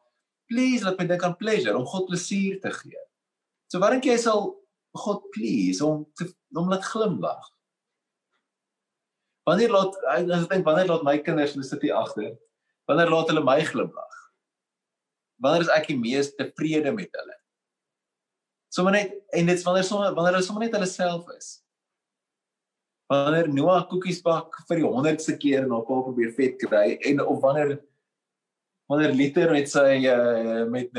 please 0.49 0.85
laat 0.85 0.99
my 0.99 1.07
dink 1.07 1.23
aan 1.23 1.37
pleasure 1.37 1.77
om 1.77 1.87
God 1.87 2.07
plesier 2.07 2.61
te 2.61 2.71
gee. 2.71 2.99
So 3.71 3.79
wat 3.79 3.91
dink 3.91 4.05
jy 4.05 4.17
sal 4.17 4.57
God 4.97 5.31
please 5.31 5.85
om 5.85 6.07
te 6.17 6.33
om 6.57 6.69
laat 6.69 6.85
glimlag? 6.85 7.53
Wanneer 9.49 9.73
laat 9.73 9.97
ek 10.17 10.29
dink 10.51 10.67
wanneer 10.67 10.91
laat 10.91 11.05
my 11.07 11.17
kinders 11.25 11.57
net 11.57 11.69
sit 11.69 11.85
hier 11.85 11.97
agter? 11.99 12.35
Wanneer 12.91 13.13
laat 13.13 13.31
hulle 13.33 13.45
my 13.45 13.61
glimlag? 13.65 14.17
Wanneer 15.41 15.65
is 15.65 15.73
ek 15.73 15.89
die 15.89 15.99
mees 15.99 16.35
tevrede 16.37 16.93
met 16.95 17.13
hulle? 17.17 17.37
Sommige 18.71 18.97
net 18.99 19.17
en 19.35 19.51
dit's 19.51 19.65
wanneer 19.67 19.87
sommige 19.89 20.15
wanneer 20.15 20.37
hulle 20.37 20.47
sommer 20.47 20.67
net 20.67 20.77
hulle 20.77 20.91
self 20.91 21.31
is. 21.37 21.59
Wanneer 23.11 23.49
Noah 23.51 23.83
koekies 23.91 24.21
bak 24.23 24.61
vir 24.69 24.83
die 24.83 24.87
100ste 24.87 25.35
keer 25.43 25.65
en 25.65 25.75
haar 25.75 25.87
pa 25.89 26.03
probeer 26.05 26.35
vet 26.37 26.61
kry 26.61 26.99
en 27.11 27.25
of 27.25 27.41
wanneer 27.43 27.79
wanneer 28.91 29.15
Liter 29.17 29.51
met 29.55 29.71
sy 29.71 30.03
uh, 30.11 30.67
met 30.71 30.95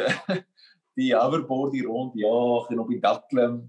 die 1.00 1.14
hoverboard 1.16 1.76
hier 1.78 1.88
rond 1.88 2.18
jaag 2.20 2.68
en 2.72 2.84
op 2.84 2.92
die 2.92 3.00
dak 3.04 3.28
klim. 3.32 3.62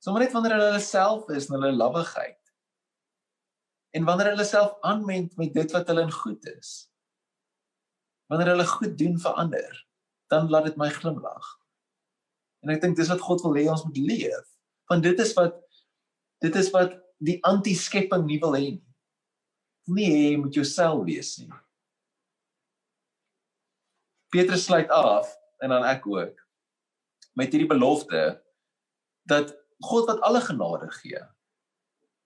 Sommige 0.00 0.28
net 0.28 0.36
wanneer 0.36 0.56
hulle 0.56 0.84
self 0.84 1.28
is 1.36 1.50
en 1.50 1.58
hulle 1.58 1.76
lawwigheid. 1.76 2.39
En 3.90 4.04
wanneer 4.06 4.32
hulle 4.32 4.46
self 4.46 4.76
aanmend 4.86 5.36
met 5.36 5.54
dit 5.54 5.72
wat 5.74 5.88
hulle 5.90 6.06
in 6.06 6.12
goed 6.14 6.46
is. 6.52 6.90
Wanneer 8.30 8.52
hulle 8.54 8.66
goed 8.66 8.98
doen 8.98 9.16
vir 9.18 9.38
ander, 9.42 9.86
dan 10.30 10.50
laat 10.50 10.70
dit 10.70 10.78
my 10.78 10.90
glimlag. 10.94 11.48
En 12.62 12.74
ek 12.74 12.82
dink 12.84 12.98
dis 12.98 13.10
wat 13.10 13.22
God 13.24 13.42
wil 13.46 13.56
hê 13.58 13.66
ons 13.72 13.82
moet 13.88 13.98
leef. 13.98 14.46
Want 14.90 15.02
dit 15.06 15.22
is 15.22 15.32
wat 15.38 15.58
dit 16.40 16.54
is 16.56 16.70
wat 16.72 16.94
die 17.20 17.36
anti-skepping 17.44 18.24
nie 18.28 18.38
wil 18.40 18.54
hê 18.56 18.68
nie. 18.78 18.86
Nee, 19.90 20.30
jy 20.30 20.36
moet 20.40 20.54
jouself 20.56 21.02
wees 21.08 21.34
nie. 21.40 21.50
Petrus 24.30 24.64
sluit 24.68 24.88
af 24.94 25.28
en 25.60 25.74
dan 25.74 25.84
ek 25.84 26.06
ook 26.06 26.38
met 27.36 27.52
hierdie 27.52 27.68
belofte 27.68 28.22
dat 29.28 29.52
God 29.84 30.06
wat 30.10 30.22
alle 30.26 30.40
genade 30.44 30.88
gee. 31.00 31.20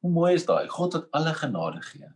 Hoe 0.05 0.13
mooi 0.13 0.35
is 0.37 0.45
daai? 0.45 0.67
God 0.69 0.93
wat 0.99 1.07
alle 1.17 1.33
genade 1.33 1.81
gee. 1.81 2.09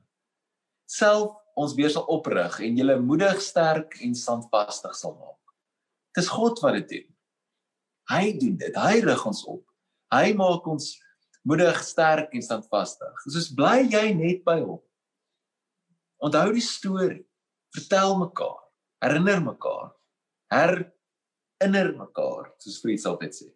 Self 0.93 1.39
ons 1.57 1.73
weer 1.75 1.89
sal 1.89 2.05
oprig 2.13 2.59
en 2.61 2.77
julle 2.77 2.99
moedig, 3.01 3.41
sterk 3.41 3.97
en 4.05 4.13
standvastig 4.15 4.93
sal 4.93 5.15
maak. 5.17 5.55
Dis 6.13 6.29
God 6.29 6.61
wat 6.61 6.77
dit 6.77 6.91
doen. 6.93 7.07
Hy 8.13 8.35
doen 8.37 8.59
dit. 8.61 8.77
Hy 8.77 9.01
rig 9.07 9.25
ons 9.33 9.41
op. 9.49 9.65
Hy 10.13 10.35
maak 10.37 10.69
ons 10.69 10.91
moedig, 11.49 11.81
sterk 11.81 12.37
en 12.37 12.45
standvastig. 12.45 13.25
Soos 13.25 13.49
bly 13.57 13.87
jy 13.89 14.05
net 14.21 14.45
by 14.45 14.59
hom. 14.61 14.83
Onthou 16.21 16.53
die 16.53 16.69
storie. 16.69 17.25
Vertel 17.73 18.19
mekaar. 18.21 18.61
Herinner 19.01 19.41
mekaar. 19.49 19.95
Herinner 20.53 21.95
mekaar, 21.97 22.53
soos 22.61 22.83
Fries 22.85 23.09
altyd 23.09 23.33
sê. 23.33 23.51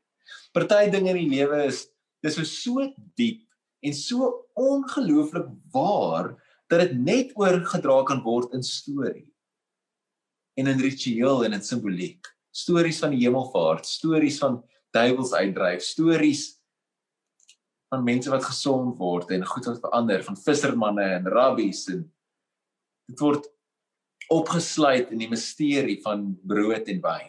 Party 0.56 0.86
dinge 0.88 1.12
in 1.12 1.20
die 1.20 1.32
lewe 1.36 1.66
is 1.68 1.84
dis 2.24 2.40
so 2.48 2.88
diep 3.18 3.44
en 3.82 3.94
so 3.98 4.30
ongelooflik 4.58 5.50
waar 5.74 6.32
dat 6.70 6.80
dit 6.86 6.96
net 6.98 7.36
oorgedra 7.36 8.02
kan 8.08 8.22
word 8.24 8.54
in 8.56 8.62
storie. 8.62 9.32
en 10.54 10.66
in 10.66 10.80
ritueel 10.80 11.44
en 11.44 11.52
in 11.56 11.64
simboliek. 11.64 12.28
Stories 12.52 12.98
van 13.00 13.14
die 13.14 13.22
hemelvaart, 13.24 13.86
stories 13.88 14.38
van 14.42 14.60
duiwels 14.92 15.32
uitdryf, 15.32 15.80
stories 15.84 16.42
van 17.92 18.04
mense 18.04 18.30
wat 18.32 18.44
gesond 18.44 18.98
word 19.00 19.32
en 19.32 19.46
goed 19.48 19.68
wat 19.68 19.80
verander, 19.80 20.24
van 20.24 20.36
vissermanne 20.36 21.08
en 21.18 21.28
rabbies 21.32 21.86
en 21.92 22.04
dit 23.08 23.20
word 23.24 23.48
opgesluit 24.32 25.10
in 25.12 25.24
die 25.24 25.30
misterie 25.32 25.98
van 26.04 26.30
brood 26.48 26.88
en 26.88 27.00
wyn. 27.04 27.28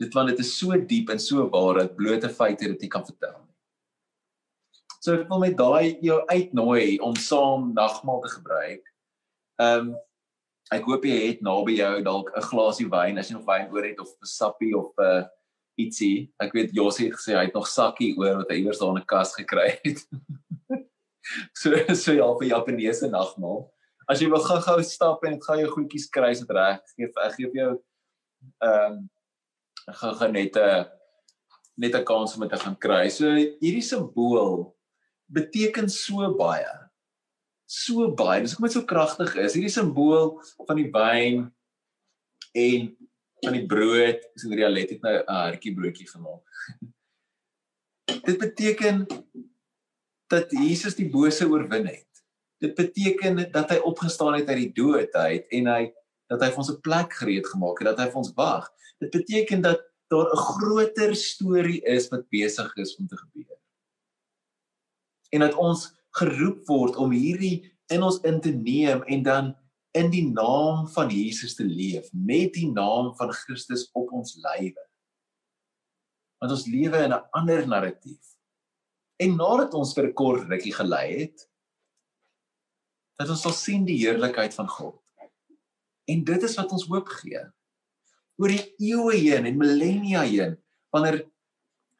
Dit 0.00 0.14
want 0.16 0.32
dit 0.32 0.40
is 0.42 0.54
so 0.56 0.78
diep 0.78 1.10
en 1.12 1.20
so 1.22 1.46
waar 1.52 1.82
dat 1.82 1.96
blote 1.98 2.30
feite 2.32 2.70
dit 2.70 2.86
nie 2.86 2.90
kan 2.90 3.06
vertel 3.06 3.36
nie. 3.36 3.49
So 5.00 5.16
ek 5.16 5.28
wil 5.32 5.40
met 5.40 5.56
daai 5.56 5.96
jou 6.04 6.20
uitnooi 6.28 7.00
om 7.00 7.16
saam 7.16 7.72
nagmaal 7.76 8.20
te 8.24 8.32
gebruik. 8.36 8.86
Ehm 9.60 9.90
um, 9.90 9.98
ek 10.70 10.84
hoop 10.86 11.02
jy 11.02 11.16
het 11.18 11.40
naby 11.42 11.74
jou 11.80 11.94
dalk 12.06 12.28
'n 12.30 12.46
glasie 12.46 12.86
wyn 12.86 13.18
as 13.18 13.30
jy 13.30 13.34
nog 13.34 13.46
wyn 13.48 13.72
oor 13.74 13.84
het 13.88 13.98
of 13.98 14.10
'n 14.12 14.28
sappie 14.28 14.74
of 14.76 14.92
'n 14.98 15.02
uh, 15.02 15.24
ietsie. 15.80 16.30
Ek 16.38 16.52
weet 16.52 16.76
Josie 16.76 17.08
het 17.08 17.16
gesê 17.18 17.34
hy 17.34 17.46
het 17.48 17.54
nog 17.54 17.66
sakkie 17.66 18.14
oor 18.18 18.36
wat 18.42 18.50
hy 18.50 18.60
iewers 18.60 18.78
daar 18.78 18.94
in 18.94 19.02
'n 19.02 19.06
kas 19.06 19.34
gekry 19.34 19.80
het. 19.82 20.04
so 21.60 21.94
so 21.94 22.12
ja 22.12 22.28
vir 22.38 22.48
Japaneese 22.52 23.08
nagmaal 23.10 23.70
as 24.10 24.20
jy 24.20 24.28
wil 24.30 24.42
gou-gou 24.42 24.82
stap 24.82 25.24
en 25.24 25.40
gaan 25.42 25.60
jou 25.62 25.70
goedjies 25.70 26.08
kry 26.10 26.32
se 26.34 26.44
reg 26.48 26.80
gee 26.96 27.08
ek 27.08 27.34
gee 27.36 27.50
vir 27.52 27.60
jou 27.62 27.72
ehm 28.66 28.92
um, 28.92 29.10
gou-gou 30.00 30.30
net 30.32 30.56
'n 30.56 30.86
net 31.80 31.94
'n 31.94 32.04
kans 32.04 32.34
om 32.34 32.42
dit 32.42 32.50
te 32.50 32.58
gaan 32.60 32.76
kry. 32.76 33.08
So 33.08 33.24
hierdie 33.34 33.82
simbool 33.82 34.76
beteken 35.32 35.90
so 35.92 36.28
baie. 36.38 36.70
So 37.70 38.10
baie. 38.18 38.42
Dis 38.42 38.54
hoekom 38.54 38.68
dit 38.68 38.76
so 38.76 38.84
kragtig 38.84 39.36
is. 39.38 39.54
Hierdie 39.54 39.72
simbool 39.72 40.36
van 40.66 40.80
die 40.80 40.90
wyn 40.94 41.44
en 42.58 42.88
van 43.40 43.56
die 43.56 43.66
brood, 43.66 44.24
is 44.36 44.44
in 44.44 44.58
realiteit 44.58 45.02
nou 45.02 45.16
'n 45.16 45.42
hartjie 45.44 45.74
broodjie 45.74 46.08
gemaak. 46.08 46.42
dit 48.26 48.38
beteken 48.38 49.06
dat 50.30 50.50
Jesus 50.50 50.94
die 50.98 51.08
bose 51.10 51.46
oorwin 51.48 51.86
het 51.86 52.06
dit 52.60 52.74
beteken 52.76 53.40
dat 53.52 53.72
hy 53.72 53.78
opgestaan 53.88 54.36
het 54.36 54.48
uit 54.48 54.66
die 54.66 54.72
dood 54.76 55.14
uit 55.16 55.46
en 55.56 55.70
hy 55.70 55.82
dat 56.30 56.42
hy 56.44 56.50
vir 56.52 56.62
ons 56.62 56.72
'n 56.72 56.82
plek 56.84 57.14
gereed 57.20 57.46
gemaak 57.46 57.80
het 57.80 57.90
dat 57.92 58.02
hy 58.02 58.08
vir 58.10 58.22
ons 58.22 58.34
wag 58.36 58.68
dit 59.00 59.10
beteken 59.10 59.64
dat 59.64 59.80
daar 60.12 60.28
'n 60.28 60.44
groter 60.58 61.14
storie 61.16 61.80
is 61.84 62.10
wat 62.10 62.28
besig 62.28 62.76
is 62.76 62.96
om 62.96 63.06
te 63.08 63.16
gebeur 63.16 63.59
en 65.30 65.44
dat 65.46 65.54
ons 65.54 65.88
geroep 66.18 66.66
word 66.68 66.96
om 66.96 67.14
hierdie 67.14 67.70
in 67.94 68.02
ons 68.06 68.20
in 68.26 68.40
te 68.40 68.52
neem 68.54 69.02
en 69.06 69.22
dan 69.26 69.52
in 69.98 70.10
die 70.10 70.26
naam 70.30 70.86
van 70.94 71.10
Jesus 71.10 71.54
te 71.58 71.66
leef 71.66 72.08
met 72.12 72.54
die 72.54 72.70
naam 72.70 73.14
van 73.18 73.32
Christus 73.34 73.88
op 73.92 74.12
ons 74.14 74.36
lywe 74.38 74.86
want 76.40 76.52
ons 76.54 76.66
lewe 76.66 77.04
in 77.04 77.12
'n 77.12 77.24
ander 77.36 77.66
narratief 77.66 78.36
en 79.20 79.36
nadat 79.36 79.74
ons 79.74 79.94
vir 79.94 80.08
'n 80.08 80.14
kort 80.14 80.48
rukkie 80.48 80.74
gelei 80.74 81.06
het 81.20 81.50
dat 83.20 83.28
ons 83.28 83.42
sal 83.44 83.52
sien 83.52 83.84
die 83.84 83.98
heerlikheid 84.00 84.54
van 84.56 84.68
God. 84.68 84.96
En 86.08 86.22
dit 86.24 86.44
is 86.46 86.56
wat 86.56 86.72
ons 86.72 86.86
hoop 86.88 87.10
gee. 87.20 87.42
Oor 88.40 88.54
die 88.54 88.62
eeue 88.80 89.18
heen 89.18 89.48
en 89.50 89.60
millennia 89.60 90.22
heen, 90.24 90.56
wanneer 90.94 91.20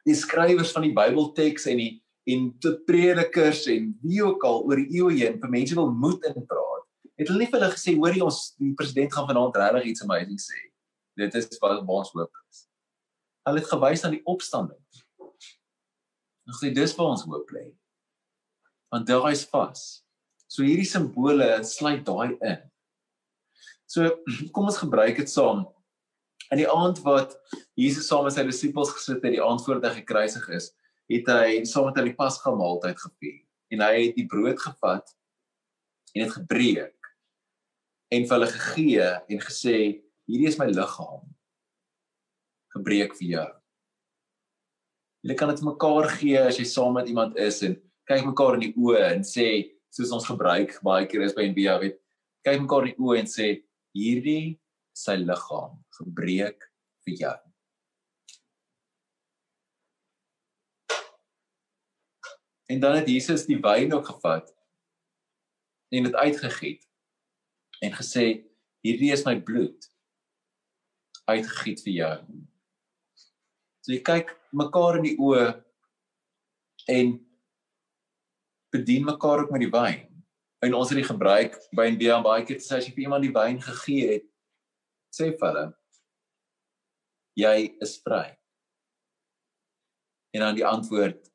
die 0.07 0.17
skrywers 0.17 0.73
van 0.73 0.87
die 0.87 0.95
Bybelteks 0.97 1.67
en 1.69 1.77
die 1.77 1.91
en 2.29 2.49
te 2.61 2.73
predikers 2.85 3.65
en 3.71 3.91
wie 4.03 4.21
ook 4.23 4.43
al 4.45 4.63
oor 4.67 4.81
die 4.81 4.99
eeue 4.99 5.15
heen 5.17 5.39
vir 5.41 5.53
mense 5.53 5.77
wil 5.77 5.89
moed 5.93 6.25
in 6.29 6.45
praat, 6.45 6.85
het 7.17 7.29
hulle 7.29 7.43
nie 7.43 7.49
vir 7.49 7.59
hulle 7.59 7.73
gesê 7.73 7.95
hoor 7.97 8.17
jy 8.17 8.25
ons 8.25 8.41
die 8.61 8.73
president 8.77 9.13
gaan 9.13 9.27
vanaand 9.29 9.57
regtig 9.57 9.91
iets 9.91 10.05
amazing 10.05 10.41
sê. 10.41 10.59
Dit 11.19 11.35
is 11.37 11.49
wat 11.61 11.81
ons 11.81 12.13
hoop 12.15 12.31
is. 12.49 12.65
Hulle 13.47 13.61
het 13.61 13.69
gewys 13.69 14.05
aan 14.05 14.15
die 14.15 14.23
opstanding. 14.29 14.79
Ons 16.49 16.61
sê 16.61 16.71
dis 16.73 16.95
waar 16.97 17.13
ons 17.13 17.25
hoop 17.27 17.53
lê. 17.55 17.67
Want 18.91 19.07
daar 19.09 19.29
is 19.31 19.43
vas. 19.49 20.03
So 20.51 20.65
hierdie 20.65 20.87
simbole 20.87 21.47
sluit 21.67 22.03
daai 22.07 22.35
in. 22.37 22.59
So 23.89 24.07
kom 24.55 24.69
ons 24.69 24.81
gebruik 24.81 25.21
dit 25.21 25.31
saam. 25.31 25.65
In 26.51 26.59
die 26.59 26.69
aand 26.69 26.99
wat 27.05 27.37
Jesus 27.79 28.09
saam 28.09 28.25
met 28.27 28.35
sy 28.35 28.43
disippels 28.47 28.91
gesit 28.95 29.21
het, 29.21 29.33
die 29.37 29.43
aand 29.43 29.63
voordat 29.63 29.91
hy 29.91 30.01
gekruisig 30.01 30.49
is, 30.57 30.71
het 31.09 31.31
hy 31.31 31.61
saam 31.69 31.89
met 31.89 31.97
hulle 31.99 32.15
Pasga 32.17 32.53
maaltyd 32.55 32.99
gevier. 32.99 33.41
En 33.71 33.83
hy 33.85 33.91
het 33.97 34.17
die 34.17 34.27
brood 34.29 34.59
gevat 34.59 35.13
en 36.11 36.25
dit 36.25 36.33
gebreek 36.35 36.97
en 38.11 38.25
vir 38.27 38.35
hulle 38.35 38.49
gegee 38.51 39.07
en 39.31 39.39
gesê, 39.39 39.75
hierdie 40.27 40.49
is 40.49 40.59
my 40.59 40.67
liggaam 40.67 41.23
gebreek 42.75 43.15
vir 43.19 43.27
jou. 43.35 43.47
Jy 45.27 45.37
kan 45.39 45.51
dit 45.53 45.63
mekaar 45.63 46.09
gee 46.17 46.39
as 46.41 46.59
jy 46.59 46.65
saam 46.67 46.97
met 46.97 47.07
iemand 47.07 47.37
is 47.39 47.61
en 47.63 47.77
kyk 48.09 48.25
mekaar 48.27 48.57
in 48.57 48.65
die 48.65 48.73
oë 48.75 49.03
en 49.13 49.23
sê 49.27 49.47
soos 49.93 50.11
ons 50.15 50.27
gebruik 50.27 50.73
baie 50.85 51.07
keer 51.07 51.25
is 51.27 51.35
by 51.37 51.45
NBA 51.51 51.77
weet 51.83 51.99
kyk 52.47 52.63
mekaar 52.63 52.87
in 52.87 52.93
die 52.95 53.05
oë 53.05 53.21
en 53.21 53.29
sê 53.29 53.47
hierdie 53.95 54.57
sy 54.97 55.17
liggaam 55.21 55.77
gebreek 55.99 56.67
vir 57.05 57.17
jou 57.23 57.37
en 62.71 62.83
dan 62.83 62.99
het 62.99 63.09
Jesus 63.11 63.47
die 63.49 63.59
wyn 63.63 63.93
ook 63.93 64.07
gevat 64.13 64.53
en 65.91 66.07
dit 66.07 66.15
uitgegiet 66.15 66.87
en 67.83 67.97
gesê 67.97 68.25
hierdie 68.85 69.11
is 69.15 69.25
my 69.27 69.35
bloed 69.49 69.89
uitgegiet 71.31 71.83
vir 71.87 71.97
jou 71.97 72.15
so 73.81 73.93
jy 73.95 73.99
kyk 74.11 74.31
mekaar 74.63 75.01
in 75.01 75.09
die 75.09 75.17
oë 75.19 75.49
en 76.91 77.19
bedien 78.71 79.05
mekaar 79.05 79.43
ook 79.43 79.51
met 79.51 79.61
die 79.61 79.71
wyn. 79.71 80.23
En 80.59 80.73
ons 80.73 80.89
het 80.89 80.97
dit 80.97 81.07
gebruik 81.07 81.57
by 81.75 81.87
en 81.89 81.97
baie 81.99 82.21
baie 82.23 82.45
keer 82.45 82.61
sê 82.63 82.77
as 82.77 82.87
jy 82.87 82.93
vir 82.95 83.07
iemand 83.07 83.25
die 83.25 83.33
wyn 83.35 83.59
gegee 83.61 84.07
het, 84.13 84.27
sê 85.11 85.31
vir 85.33 85.47
hulle 85.47 85.65
jy 87.39 87.55
is 87.81 87.95
vry. 88.03 88.27
En 90.35 90.45
dan 90.45 90.55
die 90.55 90.67
antwoord 90.67 91.30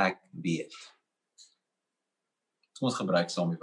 ek 0.00 0.20
weet. 0.44 0.74
Ons 2.82 2.96
gebruik 2.98 3.30
saam 3.30 3.52
die 3.52 3.60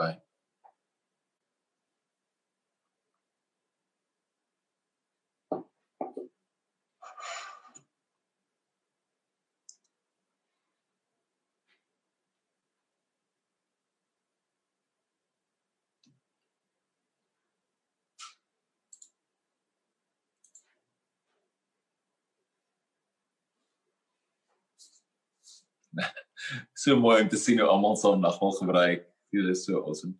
so 26.81 26.97
mooi 26.99 27.21
om 27.23 27.29
te 27.29 27.39
sien 27.39 27.59
hoe 27.61 27.69
almal 27.69 27.97
saam 27.99 28.21
nagmaal 28.23 28.55
gebruik. 28.57 29.05
Dit 29.33 29.49
is 29.51 29.65
so 29.65 29.83
awesome. 29.83 30.15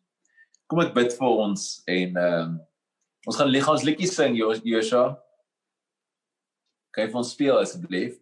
Kom 0.70 0.84
ek 0.84 0.94
bid 0.98 1.16
vir 1.18 1.44
ons 1.46 1.70
en 1.90 2.20
ehm 2.24 2.50
um, 2.50 2.58
ons 3.28 3.36
gaan 3.36 3.50
lig 3.52 3.68
ons 3.68 3.84
liedjies 3.84 4.14
sing 4.16 4.38
Joshua. 4.40 5.18
Kyk 6.96 7.12
vir 7.12 7.22
ons 7.22 7.32
speel 7.36 7.60
asseblief. 7.60 8.18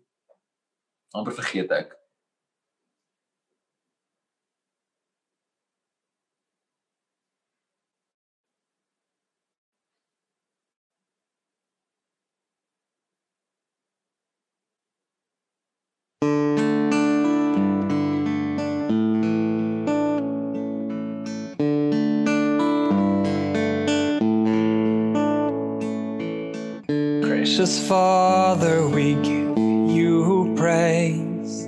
amper 1.15 1.33
vergeet 1.37 1.71
ek. 1.71 1.96
Precious 27.57 27.87
Father, 27.87 28.87
we 28.87 29.15
give 29.15 29.57
you 29.57 30.53
praise 30.55 31.65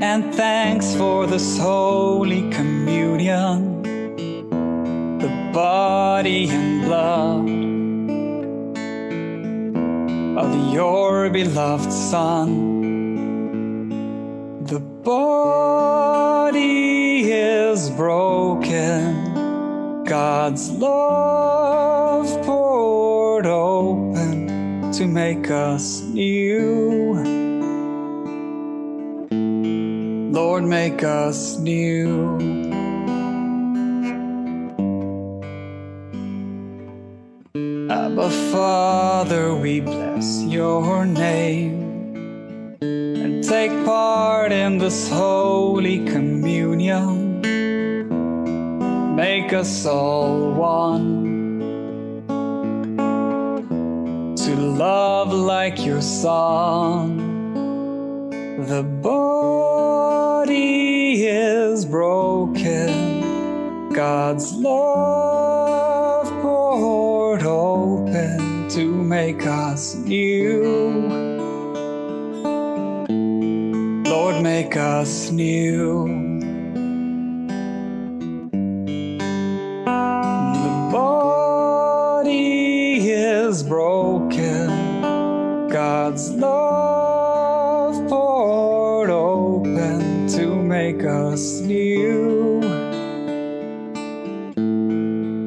and 0.00 0.32
thanks 0.36 0.94
for 0.94 1.26
this 1.26 1.58
holy 1.58 2.48
communion, 2.50 3.82
the 5.18 5.50
body 5.52 6.48
and 6.48 6.84
blood 6.84 7.48
of 10.38 10.72
your 10.72 11.28
beloved 11.28 11.92
Son. 11.92 12.48
The 14.62 14.78
body 14.78 16.52
is 17.32 17.90
broken, 17.90 19.34
God's 20.04 20.70
love 20.70 22.01
make 25.12 25.50
us 25.50 26.00
new. 26.00 27.12
Lord, 30.32 30.64
make 30.64 31.02
us 31.04 31.58
new. 31.58 32.38
Abba, 37.90 38.30
Father, 38.50 39.54
we 39.54 39.80
bless 39.80 40.42
your 40.44 41.04
name 41.04 42.78
and 42.80 43.44
take 43.44 43.72
part 43.84 44.50
in 44.50 44.78
this 44.78 45.10
holy 45.10 46.06
communion. 46.06 47.42
Make 49.14 49.52
us 49.52 49.84
all 49.84 50.52
one. 50.52 51.21
To 54.52 54.58
love 54.58 55.32
like 55.32 55.82
your 55.82 56.02
Son. 56.02 57.16
The 58.66 58.82
body 58.82 60.44
is 61.24 61.86
broken. 61.86 63.22
God's 63.94 64.52
love 64.52 66.28
poured 66.42 67.44
open 67.44 68.68
to 68.68 68.84
make 68.94 69.46
us 69.46 69.94
new. 69.94 70.60
Lord, 74.04 74.42
make 74.42 74.76
us 74.76 75.30
new. 75.30 76.21
God's 86.12 86.30
love 86.32 88.06
poured 88.10 89.08
open 89.08 90.28
to 90.28 90.54
make 90.54 91.04
us 91.04 91.60
new. 91.60 92.60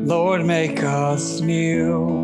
Lord, 0.08 0.44
make 0.44 0.82
us 0.82 1.40
new. 1.40 2.15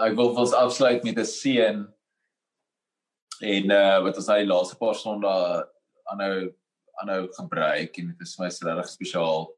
Ek 0.00 0.16
wil 0.16 0.32
ons 0.38 0.54
afsluit 0.56 1.04
met 1.04 1.18
'n 1.18 1.24
seën 1.24 1.78
en 3.42 3.70
uh 3.70 3.98
wat 4.04 4.16
ons 4.16 4.28
nou 4.28 4.38
die 4.38 4.48
laaste 4.48 4.76
paar 4.80 4.94
sondae 4.94 5.66
aanhou 6.12 6.54
aanhou 7.02 7.28
gebruik 7.36 7.98
en 7.98 8.08
dit 8.08 8.20
is 8.20 8.38
my 8.38 8.48
so 8.48 8.66
regtig 8.66 8.88
spesiaal. 8.88 9.48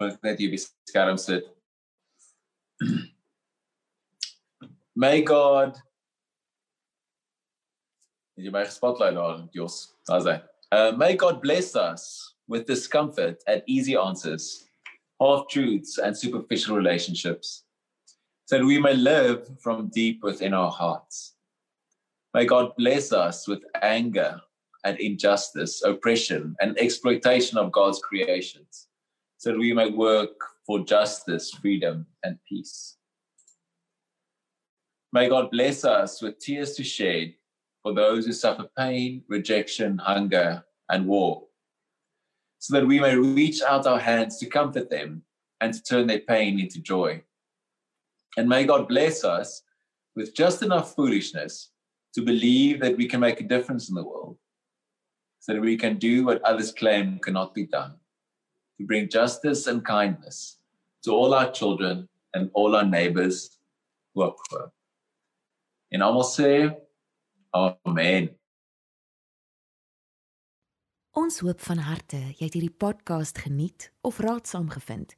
Ek 0.00 0.22
net 0.22 0.38
hier 0.38 0.54
skerm 0.58 1.18
sit. 1.18 1.44
May 5.04 5.22
God 5.22 5.78
jy 8.38 8.50
my 8.54 8.64
spotlight 8.70 9.16
on, 9.16 9.48
Jos? 9.52 9.94
Daar's 10.06 10.26
hy. 10.26 10.38
Uh, 10.70 10.92
may 10.92 11.16
God 11.16 11.40
bless 11.42 11.74
us 11.74 12.34
with 12.46 12.66
discomfort 12.66 13.42
and 13.46 13.62
easy 13.66 13.96
answers, 13.96 14.68
half 15.20 15.48
truths 15.48 15.98
and 15.98 16.16
superficial 16.16 16.76
relationships, 16.76 17.64
that 18.56 18.64
we 18.64 18.78
may 18.78 18.94
live 18.94 19.46
from 19.60 19.88
deep 19.88 20.22
within 20.22 20.54
our 20.54 20.70
hearts. 20.70 21.34
May 22.34 22.46
God 22.46 22.72
bless 22.76 23.12
us 23.12 23.46
with 23.46 23.62
anger 23.82 24.40
and 24.84 24.98
injustice, 24.98 25.82
oppression 25.82 26.56
and 26.60 26.78
exploitation 26.78 27.58
of 27.58 27.72
God's 27.72 27.98
creations, 28.00 28.88
so 29.36 29.50
that 29.50 29.58
we 29.58 29.72
may 29.72 29.90
work 29.90 30.30
for 30.66 30.80
justice, 30.80 31.50
freedom, 31.50 32.06
and 32.22 32.38
peace. 32.48 32.96
May 35.12 35.28
God 35.28 35.50
bless 35.50 35.84
us 35.84 36.22
with 36.22 36.38
tears 36.38 36.74
to 36.74 36.84
shed 36.84 37.34
for 37.82 37.94
those 37.94 38.26
who 38.26 38.32
suffer 38.32 38.66
pain, 38.76 39.22
rejection, 39.28 39.98
hunger, 39.98 40.64
and 40.90 41.06
war, 41.06 41.44
so 42.58 42.74
that 42.74 42.86
we 42.86 43.00
may 43.00 43.16
reach 43.16 43.62
out 43.62 43.86
our 43.86 44.00
hands 44.00 44.38
to 44.38 44.46
comfort 44.46 44.90
them 44.90 45.22
and 45.60 45.72
to 45.74 45.82
turn 45.82 46.06
their 46.06 46.20
pain 46.20 46.60
into 46.60 46.80
joy. 46.80 47.22
And 48.38 48.48
may 48.48 48.64
God 48.64 48.86
bless 48.86 49.24
us 49.24 49.62
with 50.14 50.32
just 50.32 50.62
enough 50.62 50.94
foolishness 50.94 51.72
to 52.14 52.22
believe 52.22 52.78
that 52.80 52.96
we 52.96 53.08
can 53.08 53.18
make 53.18 53.40
a 53.40 53.48
difference 53.54 53.88
in 53.88 53.96
the 53.96 54.04
world, 54.04 54.38
so 55.40 55.54
that 55.54 55.60
we 55.60 55.76
can 55.76 55.98
do 55.98 56.24
what 56.24 56.40
others 56.42 56.70
claim 56.70 57.18
cannot 57.18 57.52
be 57.52 57.66
done, 57.66 57.96
to 58.78 58.86
bring 58.86 59.08
justice 59.08 59.66
and 59.66 59.84
kindness 59.84 60.60
to 61.02 61.10
all 61.10 61.34
our 61.34 61.50
children 61.50 62.08
and 62.32 62.48
all 62.54 62.76
our 62.76 62.86
neighbors 62.86 63.58
who 64.14 64.22
are 64.22 64.34
poor. 64.46 64.70
En 65.90 66.06
almal 66.06 66.22
sê 66.22 66.70
amen. 67.50 68.30
Ons 71.18 71.42
hoop 71.42 71.58
van 71.66 71.82
harte 71.90 72.22
jy 72.38 72.44
het 72.46 72.54
hierdie 72.54 72.76
podcast 72.86 73.42
geniet 73.42 73.90
of 74.06 74.22
raadsaam 74.22 74.70
gevind. 74.70 75.17